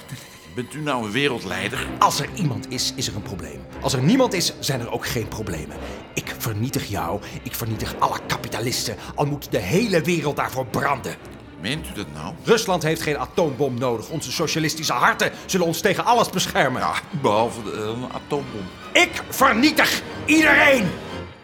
Bent 0.55 0.73
u 0.73 0.81
nou 0.81 1.05
een 1.05 1.11
wereldleider? 1.11 1.87
Als 1.99 2.19
er 2.19 2.29
iemand 2.33 2.71
is, 2.71 2.93
is 2.95 3.07
er 3.07 3.15
een 3.15 3.21
probleem. 3.21 3.61
Als 3.81 3.93
er 3.93 4.01
niemand 4.01 4.33
is, 4.33 4.53
zijn 4.59 4.79
er 4.79 4.91
ook 4.91 5.07
geen 5.07 5.27
problemen. 5.27 5.77
Ik 6.13 6.35
vernietig 6.37 6.85
jou, 6.85 7.21
ik 7.43 7.55
vernietig 7.55 7.95
alle 7.99 8.19
kapitalisten, 8.27 8.95
al 9.15 9.25
moet 9.25 9.51
de 9.51 9.57
hele 9.57 10.01
wereld 10.01 10.35
daarvoor 10.35 10.65
branden. 10.65 11.15
Meent 11.61 11.87
u 11.87 11.93
dat 11.93 12.13
nou? 12.13 12.33
Rusland 12.43 12.83
heeft 12.83 13.01
geen 13.01 13.17
atoombom 13.17 13.79
nodig. 13.79 14.09
Onze 14.09 14.31
socialistische 14.31 14.93
harten 14.93 15.31
zullen 15.45 15.65
ons 15.65 15.81
tegen 15.81 16.05
alles 16.05 16.29
beschermen. 16.29 16.81
Ja, 16.81 16.93
behalve 17.21 17.63
de, 17.63 17.71
een 17.71 18.11
atoombom. 18.13 18.67
Ik 18.93 19.23
vernietig 19.29 20.01
iedereen! 20.25 20.89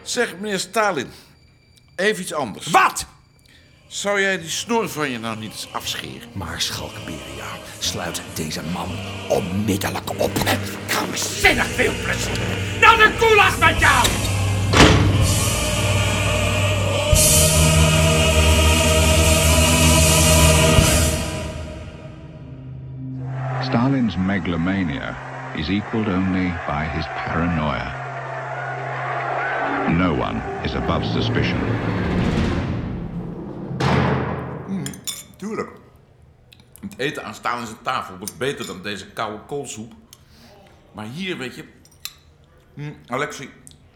Zeg, 0.02 0.34
meneer 0.40 0.58
Stalin, 0.58 1.10
even 1.96 2.22
iets 2.22 2.32
anders. 2.32 2.66
Wat? 2.66 3.06
Zou 3.86 4.20
jij 4.20 4.38
die 4.38 4.48
snor 4.48 4.88
van 4.88 5.10
je 5.10 5.18
nou 5.18 5.38
niet 5.38 5.52
eens 5.52 5.68
afscheren? 5.72 6.28
Maarschalk 6.32 6.94
Beria, 7.04 7.46
sluit 7.78 8.22
deze 8.34 8.62
man 8.72 8.88
onmiddellijk 9.28 10.10
op. 10.10 10.30
Krankzinnig 10.86 11.66
veel 11.66 11.92
plezier. 12.02 12.38
Naar 12.80 12.96
de 12.96 13.10
koelas 13.18 13.58
met 13.58 13.78
jou! 13.78 14.35
Stalin's 23.86 24.16
megalomania 24.16 25.16
is 25.54 25.68
equaled 25.68 26.08
only 26.08 26.52
by 26.66 26.84
his 26.84 27.06
paranoia. 27.06 27.88
No 29.88 30.12
one 30.12 30.42
is 30.64 30.74
above 30.74 31.04
suspicion. 31.04 31.60
Tuurlijk. 35.36 35.70
Het 36.80 36.98
eten 36.98 37.24
aan 37.24 37.34
Stalin's 37.34 37.74
tafel 37.82 38.18
was 38.18 38.36
beter 38.36 38.66
dan 38.66 38.82
deze 38.82 39.06
koude 39.06 39.38
koolsoep. 39.44 39.92
Maar 40.92 41.06
hier, 41.06 41.38
weet 41.38 41.54
je... 41.54 41.64
Hm, 42.74 42.92
Alexei, 43.06 43.50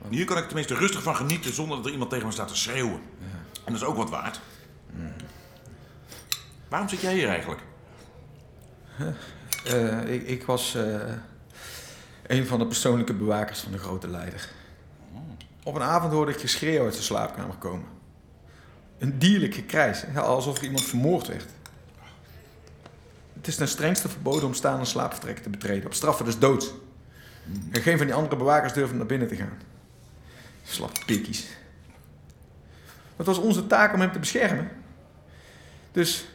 hier 0.09 0.25
kan 0.25 0.39
ik 0.39 0.45
tenminste 0.45 0.75
rustig 0.75 1.03
van 1.03 1.17
genieten 1.17 1.53
zonder 1.53 1.77
dat 1.77 1.87
er 1.87 1.93
iemand 1.93 2.11
tegen 2.11 2.27
me 2.27 2.33
staat 2.33 2.49
te 2.49 2.57
schreeuwen. 2.57 3.01
En 3.65 3.73
dat 3.73 3.75
is 3.75 3.85
ook 3.85 3.97
wat 3.97 4.11
waard. 4.11 4.41
Waarom 6.69 6.89
zit 6.89 7.01
jij 7.01 7.15
hier 7.15 7.29
eigenlijk? 7.29 7.61
Eh, 9.65 10.13
ik, 10.13 10.29
ik 10.29 10.45
was 10.45 10.75
eh, 10.75 11.01
een 12.27 12.47
van 12.47 12.59
de 12.59 12.67
persoonlijke 12.67 13.15
bewakers 13.15 13.61
van 13.61 13.73
de 13.73 13.79
grote 13.79 14.09
leider. 14.09 14.49
Op 15.63 15.75
een 15.75 15.83
avond 15.83 16.13
hoorde 16.13 16.33
ik 16.33 16.41
geschreeuw 16.41 16.85
uit 16.85 16.97
de 16.97 17.03
slaapkamer 17.03 17.57
komen. 17.57 17.87
Een 18.99 19.19
dierlijk 19.19 19.55
gekrijs, 19.55 20.05
alsof 20.17 20.63
iemand 20.63 20.85
vermoord 20.85 21.27
werd. 21.27 21.47
Het 23.33 23.47
is 23.47 23.57
ten 23.57 23.69
strengste 23.69 24.09
verboden 24.09 24.47
om 24.47 24.55
staande 24.55 24.85
slaapvertrekken 24.85 25.43
te 25.43 25.51
betreden, 25.51 25.87
op 25.87 25.95
straffen 25.95 26.25
dus 26.25 26.39
dood. 26.39 26.75
En 27.71 27.83
geen 27.83 27.97
van 27.97 28.07
die 28.07 28.15
andere 28.15 28.37
bewakers 28.37 28.73
durfde 28.73 28.97
naar 28.97 29.07
binnen 29.07 29.29
te 29.29 29.37
gaan. 29.37 29.59
Slap 30.63 30.93
pikkies. 31.07 31.47
Het 33.17 33.27
was 33.27 33.39
onze 33.39 33.67
taak 33.67 33.95
om 33.95 34.01
hem 34.01 34.13
te 34.13 34.19
beschermen. 34.19 34.69
Dus 35.93 36.27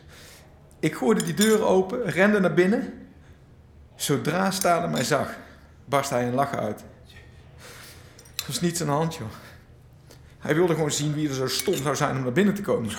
ik 0.79 0.95
gooide 0.95 1.23
die 1.23 1.33
deur 1.33 1.63
open, 1.63 2.03
rende 2.03 2.39
naar 2.39 2.53
binnen. 2.53 3.04
Zodra 3.95 4.51
Stalin 4.51 4.89
mij 4.91 5.03
zag, 5.03 5.29
barst 5.85 6.09
hij 6.09 6.25
in 6.25 6.33
lachen 6.33 6.59
uit. 6.59 6.79
Er 8.35 8.43
was 8.47 8.61
niets 8.61 8.81
aan 8.81 8.87
de 8.87 8.93
hand, 8.93 9.15
joh. 9.15 9.27
Hij 10.39 10.55
wilde 10.55 10.73
gewoon 10.73 10.91
zien 10.91 11.13
wie 11.13 11.29
er 11.29 11.35
zo 11.35 11.47
stom 11.47 11.75
zou 11.75 11.95
zijn 11.95 12.15
om 12.17 12.23
naar 12.23 12.31
binnen 12.31 12.53
te 12.53 12.61
komen. 12.61 12.89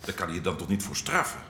Daar 0.00 0.14
kan 0.14 0.26
hij 0.26 0.34
je 0.36 0.40
dan 0.42 0.56
toch 0.56 0.68
niet 0.68 0.82
voor 0.82 0.96
straffen? 0.96 1.40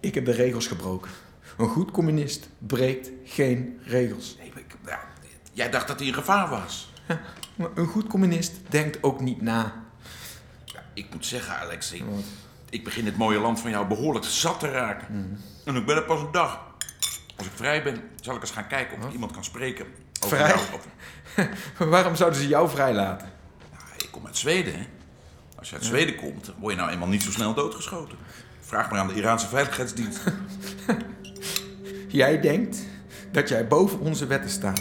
Ik 0.00 0.14
heb 0.14 0.24
de 0.24 0.32
regels 0.32 0.66
gebroken. 0.66 1.10
Een 1.58 1.68
goed 1.68 1.90
communist 1.90 2.48
breekt 2.58 3.10
geen 3.24 3.80
regels. 3.84 4.36
Nee, 4.38 4.50
maar 4.54 4.62
ik- 4.62 4.76
ja, 4.86 5.00
jij 5.52 5.70
dacht 5.70 5.88
dat 5.88 5.98
hij 5.98 6.08
in 6.08 6.14
gevaar 6.14 6.48
was. 6.48 6.92
Maar 7.54 7.68
een 7.74 7.86
goed 7.86 8.06
communist 8.06 8.52
denkt 8.68 9.02
ook 9.02 9.20
niet 9.20 9.42
na. 9.42 9.82
Ja, 10.64 10.82
ik 10.94 11.06
moet 11.12 11.26
zeggen, 11.26 11.58
Alexei, 11.58 12.04
ik 12.70 12.84
begin 12.84 13.04
dit 13.04 13.16
mooie 13.16 13.38
land 13.38 13.60
van 13.60 13.70
jou 13.70 13.86
behoorlijk 13.86 14.24
zat 14.24 14.60
te 14.60 14.70
raken. 14.70 15.06
En 15.64 15.76
ik 15.76 15.86
ben 15.86 15.96
er 15.96 16.02
pas 16.04 16.20
een 16.20 16.32
dag. 16.32 16.60
Als 17.40 17.48
ik 17.48 17.56
vrij 17.56 17.82
ben, 17.82 18.02
zal 18.20 18.34
ik 18.34 18.40
eens 18.40 18.50
gaan 18.50 18.66
kijken 18.66 18.98
of 18.98 19.04
ik 19.04 19.12
iemand 19.12 19.32
kan 19.32 19.44
spreken 19.44 19.86
Over 20.24 20.36
Vrij? 20.36 20.48
jou- 20.48 20.60
over- 20.74 21.88
Waarom 21.94 22.16
zouden 22.16 22.40
ze 22.40 22.48
jou 22.48 22.68
vrijlaten? 22.70 23.28
Ik 23.96 24.08
kom 24.10 24.26
uit 24.26 24.36
Zweden, 24.36 24.72
hè? 24.78 24.86
Als 25.58 25.68
je 25.68 25.74
uit 25.74 25.84
Zweden 25.84 26.16
komt, 26.16 26.46
dan 26.46 26.54
word 26.58 26.72
je 26.74 26.80
nou 26.80 26.92
eenmaal 26.92 27.08
niet 27.08 27.22
zo 27.22 27.30
snel 27.30 27.54
doodgeschoten. 27.54 28.18
Vraag 28.60 28.90
maar 28.90 29.00
aan 29.00 29.06
de 29.08 29.14
Iraanse 29.14 29.46
veiligheidsdienst. 29.48 30.20
Jij 32.08 32.40
denkt 32.40 32.78
dat 33.32 33.48
jij 33.48 33.66
boven 33.66 33.98
onze 34.00 34.26
wetten 34.26 34.50
staat. 34.50 34.80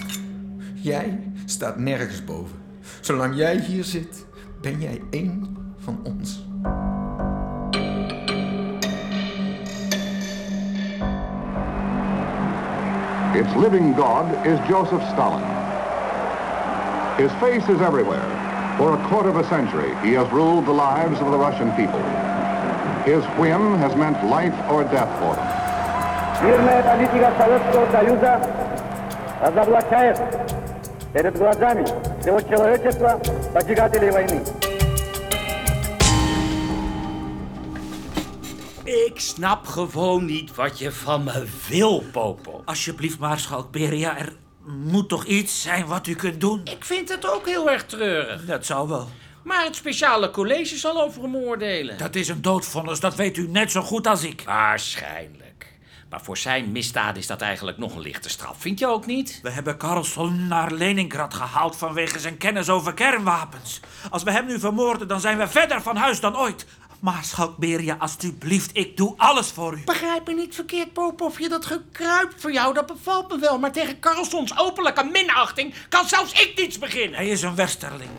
Jij 0.74 1.32
staat 1.46 1.78
nergens 1.78 2.24
boven. 2.24 2.58
Zolang 3.02 3.36
jij 3.36 3.60
hier 3.60 3.84
zit, 3.84 4.26
ben 4.62 4.82
jij 4.82 5.02
één 5.10 5.58
van 5.80 6.00
ons. 6.04 6.44
Its 13.39 13.53
living 13.57 13.95
god 13.95 14.47
is 14.47 14.59
Joseph 14.69 15.03
Stalin. 15.11 15.45
His 17.19 17.33
face 17.41 17.69
is 17.69 17.81
everywhere. 17.81 18.25
For 18.79 18.95
a 18.95 19.09
quarter 19.09 19.29
of 19.29 19.37
a 19.37 19.45
century, 19.49 19.95
he 20.03 20.13
has 20.15 20.31
ruled 20.33 20.67
the 20.67 20.73
lives 20.73 21.21
of 21.21 21.31
the 21.31 21.39
Russian 21.39 21.71
people. 21.73 22.03
His 23.05 23.25
whim 23.39 23.79
has 23.79 23.95
meant 23.95 24.25
life 24.27 24.55
or 24.71 24.85
death 24.85 25.11
for 25.21 25.37
them. 25.37 25.65
Мирная 26.43 26.83
политика 26.83 27.33
Советского 27.39 27.87
Союза 27.93 28.41
разоблачает 29.41 30.21
перед 31.13 31.39
глазами 31.39 31.85
всего 32.21 32.41
человечества 32.41 33.21
поджигателей 33.55 34.11
войны. 34.11 34.43
Ik 39.14 39.20
snap 39.20 39.68
gewoon 39.68 40.26
niet 40.26 40.56
wat 40.56 40.80
je 40.80 40.92
van 40.92 41.24
me 41.24 41.46
wil, 41.68 42.04
Popo. 42.12 42.62
Alsjeblieft, 42.66 43.20
Maarschalk 43.20 43.72
Beria, 43.72 44.18
er 44.18 44.34
moet 44.66 45.10
toch 45.10 45.26
iets 45.26 45.62
zijn 45.62 45.86
wat 45.86 46.08
u 46.08 46.16
kunt 46.16 46.42
doen? 46.42 46.62
Ik 46.64 46.86
vind 46.86 47.10
het 47.10 47.32
ook 47.32 47.46
heel 47.46 47.70
erg 47.70 47.86
treurig. 47.86 48.46
Dat 48.46 48.66
zou 48.66 48.88
wel. 48.88 49.10
Maar 49.44 49.64
het 49.64 49.76
speciale 49.76 50.32
college 50.32 50.78
zal 50.78 51.02
over 51.02 51.22
hem 51.22 51.36
oordelen. 51.36 51.98
Dat 51.98 52.16
is 52.16 52.28
een 52.28 52.42
doodvonnis, 52.42 53.00
dat 53.00 53.16
weet 53.16 53.38
u 53.38 53.48
net 53.48 53.72
zo 53.72 53.82
goed 53.82 54.08
als 54.08 54.24
ik. 54.24 54.42
Waarschijnlijk. 54.46 55.74
Maar 56.10 56.22
voor 56.22 56.38
zijn 56.38 56.72
misdaad 56.72 57.18
is 57.18 57.28
dat 57.28 57.42
eigenlijk 57.42 57.78
nog 57.78 57.96
een 57.96 58.02
lichte 58.02 58.30
straf, 58.30 58.56
vind 58.60 58.80
je 58.80 58.88
ook 58.88 59.06
niet? 59.06 59.40
We 59.42 59.50
hebben 59.50 59.78
Carlson 59.78 60.48
naar 60.48 60.72
Leningrad 60.72 61.34
gehaald 61.34 61.76
vanwege 61.76 62.20
zijn 62.20 62.38
kennis 62.38 62.70
over 62.70 62.94
kernwapens. 62.94 63.80
Als 64.10 64.24
we 64.24 64.32
hem 64.32 64.46
nu 64.46 64.60
vermoorden, 64.60 65.08
dan 65.08 65.20
zijn 65.20 65.38
we 65.38 65.48
verder 65.48 65.82
van 65.82 65.96
huis 65.96 66.20
dan 66.20 66.38
ooit. 66.38 66.66
Maarschalk 67.00 67.58
Beria, 67.58 67.96
alstublieft, 68.00 68.70
ik 68.74 68.98
doe 68.98 69.14
alles 69.18 69.48
voor 69.52 69.74
u. 69.74 69.84
Begrijp 69.86 70.28
me 70.28 70.34
niet 70.34 70.56
verkeerd, 70.56 70.94
Popov. 70.94 71.40
Je 71.40 71.50
dat 71.50 71.66
gekruip 71.66 72.34
voor 72.38 72.52
jou, 72.52 72.74
dat 72.74 72.86
bevalt 72.86 73.30
me 73.30 73.40
wel. 73.40 73.60
Maar 73.60 73.72
tegen 73.72 74.00
Carlsons 74.00 74.58
openlijke 74.58 75.04
minachting 75.04 75.74
kan 75.90 76.08
zelfs 76.08 76.32
ik 76.32 76.54
niets 76.56 76.78
beginnen. 76.78 77.18
Hij 77.18 77.28
is 77.28 77.42
een 77.42 77.56
westerling. 77.56 78.10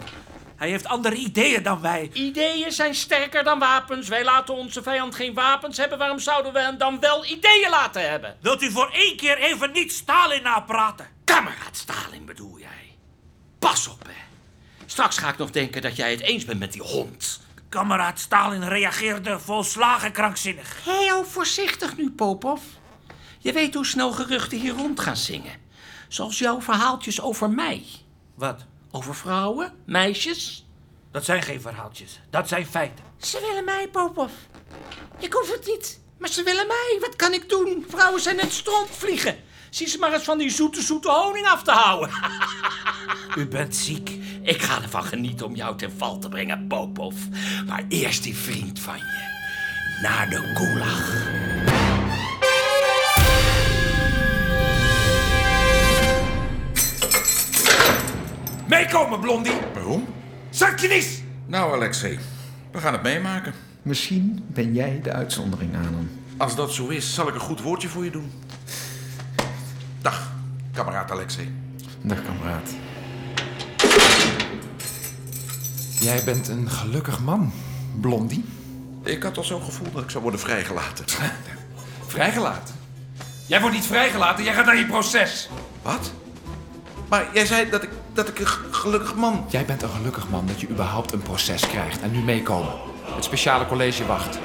Hij 0.56 0.70
heeft 0.70 0.86
andere 0.86 1.14
ideeën 1.14 1.62
dan 1.62 1.80
wij. 1.80 2.10
Ideeën 2.12 2.72
zijn 2.72 2.94
sterker 2.94 3.44
dan 3.44 3.58
wapens. 3.58 4.08
Wij 4.08 4.24
laten 4.24 4.54
onze 4.54 4.82
vijand 4.82 5.14
geen 5.14 5.34
wapens 5.34 5.76
hebben. 5.76 5.98
Waarom 5.98 6.18
zouden 6.18 6.52
we 6.52 6.60
hem 6.60 6.78
dan 6.78 7.00
wel 7.00 7.24
ideeën 7.24 7.70
laten 7.70 8.10
hebben? 8.10 8.36
Wilt 8.40 8.62
u 8.62 8.70
voor 8.70 8.90
één 8.92 9.16
keer 9.16 9.38
even 9.38 9.72
niet 9.72 9.92
Stalin 9.92 10.42
napraten? 10.42 11.06
Kameraad 11.24 11.76
Stalin 11.76 12.24
bedoel 12.24 12.58
jij? 12.58 12.96
Pas 13.58 13.88
op, 13.88 14.02
hè. 14.06 14.14
Straks 14.86 15.18
ga 15.18 15.28
ik 15.28 15.38
nog 15.38 15.50
denken 15.50 15.82
dat 15.82 15.96
jij 15.96 16.10
het 16.10 16.20
eens 16.20 16.44
bent 16.44 16.58
met 16.58 16.72
die 16.72 16.82
hond. 16.82 17.40
Kameraad 17.70 18.18
Stalin 18.18 18.68
reageerde 18.68 19.38
volslagen 19.38 20.12
krankzinnig. 20.12 20.84
Heel 20.84 21.24
voorzichtig 21.24 21.96
nu, 21.96 22.10
Popov. 22.10 22.60
Je 23.38 23.52
weet 23.52 23.74
hoe 23.74 23.86
snel 23.86 24.12
geruchten 24.12 24.58
hier 24.58 24.74
rond 24.74 25.00
gaan 25.00 25.16
zingen. 25.16 25.52
Zoals 26.08 26.38
jouw 26.38 26.60
verhaaltjes 26.60 27.20
over 27.20 27.50
mij. 27.50 27.84
Wat? 28.34 28.64
Over 28.90 29.14
vrouwen, 29.14 29.72
meisjes. 29.86 30.66
Dat 31.12 31.24
zijn 31.24 31.42
geen 31.42 31.60
verhaaltjes, 31.60 32.20
dat 32.30 32.48
zijn 32.48 32.66
feiten. 32.66 33.04
Ze 33.18 33.40
willen 33.40 33.64
mij, 33.64 33.88
Popov. 33.88 34.32
Ik 35.18 35.32
hoef 35.32 35.52
het 35.52 35.66
niet, 35.66 36.00
maar 36.18 36.28
ze 36.28 36.42
willen 36.42 36.66
mij. 36.66 36.98
Wat 37.00 37.16
kan 37.16 37.32
ik 37.32 37.48
doen? 37.48 37.84
Vrouwen 37.88 38.20
zijn 38.20 38.36
net 38.36 38.52
strontvliegen. 38.52 39.36
Zie 39.70 39.86
ze 39.86 39.98
maar 39.98 40.12
eens 40.12 40.24
van 40.24 40.38
die 40.38 40.50
zoete, 40.50 40.82
zoete 40.82 41.10
honing 41.10 41.46
af 41.46 41.62
te 41.62 41.70
houden. 41.70 42.10
U 43.38 43.46
bent 43.48 43.76
ziek. 43.76 44.19
Ik 44.42 44.62
ga 44.62 44.82
ervan 44.82 45.04
genieten 45.04 45.46
om 45.46 45.54
jou 45.54 45.76
ten 45.76 45.92
val 45.96 46.18
te 46.18 46.28
brengen, 46.28 46.66
Popov. 46.66 47.14
Maar 47.66 47.84
eerst 47.88 48.22
die 48.22 48.36
vriend 48.36 48.80
van 48.80 48.96
je. 48.96 49.28
Naar 50.02 50.30
de 50.30 50.52
gulag. 50.54 51.28
Meekomen, 58.68 59.20
Blondie. 59.20 59.52
Waarom? 59.74 60.06
Zakjenis! 60.50 61.22
Nou, 61.46 61.74
Alexei, 61.74 62.18
we 62.72 62.78
gaan 62.78 62.92
het 62.92 63.02
meemaken. 63.02 63.52
Misschien 63.82 64.44
ben 64.46 64.74
jij 64.74 65.00
de 65.02 65.12
uitzondering 65.12 65.74
aan 65.74 65.94
hem. 65.94 66.10
Als 66.36 66.56
dat 66.56 66.72
zo 66.72 66.88
is, 66.88 67.14
zal 67.14 67.28
ik 67.28 67.34
een 67.34 67.40
goed 67.40 67.60
woordje 67.60 67.88
voor 67.88 68.04
je 68.04 68.10
doen. 68.10 68.32
Dag, 70.00 70.32
kameraad 70.72 71.10
Alexei. 71.10 71.54
Dag, 72.02 72.22
kameraad. 72.24 72.70
Jij 76.00 76.24
bent 76.24 76.48
een 76.48 76.70
gelukkig 76.70 77.20
man, 77.20 77.52
Blondie. 78.00 78.44
Ik 79.04 79.22
had 79.22 79.36
al 79.36 79.44
zo'n 79.44 79.62
gevoel 79.62 79.92
dat 79.92 80.02
ik 80.02 80.10
zou 80.10 80.22
worden 80.22 80.40
vrijgelaten. 80.40 81.04
Vrijgelaten? 82.06 82.74
Jij 83.46 83.60
wordt 83.60 83.76
niet 83.76 83.86
vrijgelaten, 83.86 84.44
jij 84.44 84.54
gaat 84.54 84.66
naar 84.66 84.76
je 84.76 84.86
proces. 84.86 85.48
Wat? 85.82 86.12
Maar 87.08 87.26
jij 87.34 87.46
zei 87.46 87.70
dat 87.70 87.82
ik, 87.82 87.90
dat 88.12 88.28
ik 88.28 88.38
een 88.38 88.46
gelukkig 88.70 89.14
man... 89.14 89.44
Jij 89.48 89.64
bent 89.64 89.82
een 89.82 89.88
gelukkig 89.88 90.28
man 90.28 90.46
dat 90.46 90.60
je 90.60 90.68
überhaupt 90.68 91.12
een 91.12 91.22
proces 91.22 91.66
krijgt. 91.66 92.00
En 92.00 92.10
nu 92.10 92.18
meekomen. 92.18 92.72
Het 93.14 93.24
speciale 93.24 93.66
college 93.66 94.06
wacht. 94.06 94.38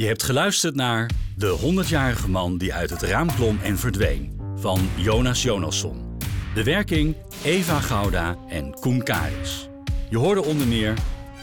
Je 0.00 0.06
hebt 0.06 0.22
geluisterd 0.22 0.74
naar 0.74 1.10
De 1.36 1.58
100-jarige 1.58 2.30
man 2.30 2.58
die 2.58 2.74
uit 2.74 2.90
het 2.90 3.02
raam 3.02 3.34
klom 3.34 3.58
en 3.62 3.78
verdween 3.78 4.40
van 4.56 4.88
Jonas 4.96 5.42
Jonasson. 5.42 6.18
De 6.54 6.64
werking 6.64 7.16
Eva 7.44 7.80
Gouda 7.80 8.36
en 8.48 8.74
Koen 8.78 9.02
Karis. 9.02 9.68
Je 10.10 10.18
hoorde 10.18 10.44
onder 10.44 10.66
meer 10.66 10.94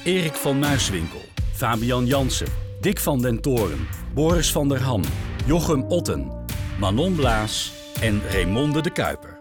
Erik 0.03 0.33
van 0.33 0.59
Muiswinkel, 0.59 1.21
Fabian 1.53 2.05
Jansen, 2.05 2.47
Dick 2.81 2.99
van 2.99 3.21
den 3.21 3.41
Toren, 3.41 3.87
Boris 4.13 4.51
van 4.51 4.69
der 4.69 4.81
Ham, 4.81 5.03
Jochem 5.45 5.83
Otten, 5.83 6.31
Manon 6.79 7.15
Blaas 7.15 7.71
en 8.01 8.21
Raymonde 8.31 8.81
de 8.81 8.91
Kuiper. 8.91 9.37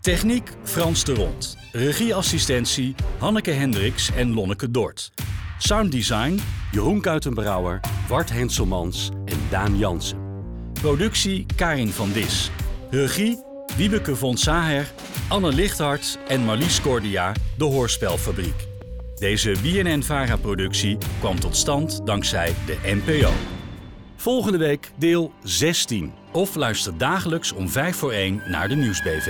Techniek 0.00 0.50
Frans 0.62 1.04
de 1.04 1.14
Rond. 1.14 1.56
Regieassistentie 1.72 2.94
Hanneke 3.18 3.50
Hendricks 3.50 4.10
en 4.10 4.34
Lonneke 4.34 4.70
Dort. 4.70 5.12
Sounddesign 5.58 6.40
Jeroen 6.70 7.00
Kuitenbrouwer, 7.00 7.80
Wart 8.08 8.30
Henselmans 8.30 9.10
en 9.24 9.38
Daan 9.50 9.78
Jansen. 9.78 10.18
Productie 10.72 11.46
Karin 11.56 11.88
van 11.88 12.12
Dis. 12.12 12.50
Regie 12.90 13.38
Wiebeke 13.76 14.16
von 14.16 14.36
Saher, 14.36 14.92
Anne 15.28 15.52
Lichthart 15.52 16.18
en 16.28 16.44
Marlies 16.44 16.80
Cordia, 16.80 17.32
de 17.56 17.64
Hoorspelfabriek. 17.64 18.66
Deze 19.14 19.54
BNN-VARA-productie 19.62 20.98
kwam 21.18 21.40
tot 21.40 21.56
stand 21.56 22.06
dankzij 22.06 22.54
de 22.66 22.78
NPO. 22.82 23.30
Volgende 24.16 24.58
week 24.58 24.90
deel 24.96 25.32
16. 25.42 26.12
Of 26.32 26.54
luister 26.54 26.98
dagelijks 26.98 27.52
om 27.52 27.68
5 27.68 27.96
voor 27.96 28.12
1 28.12 28.42
naar 28.46 28.68
de 28.68 28.74
Nieuwsbv. 28.76 29.28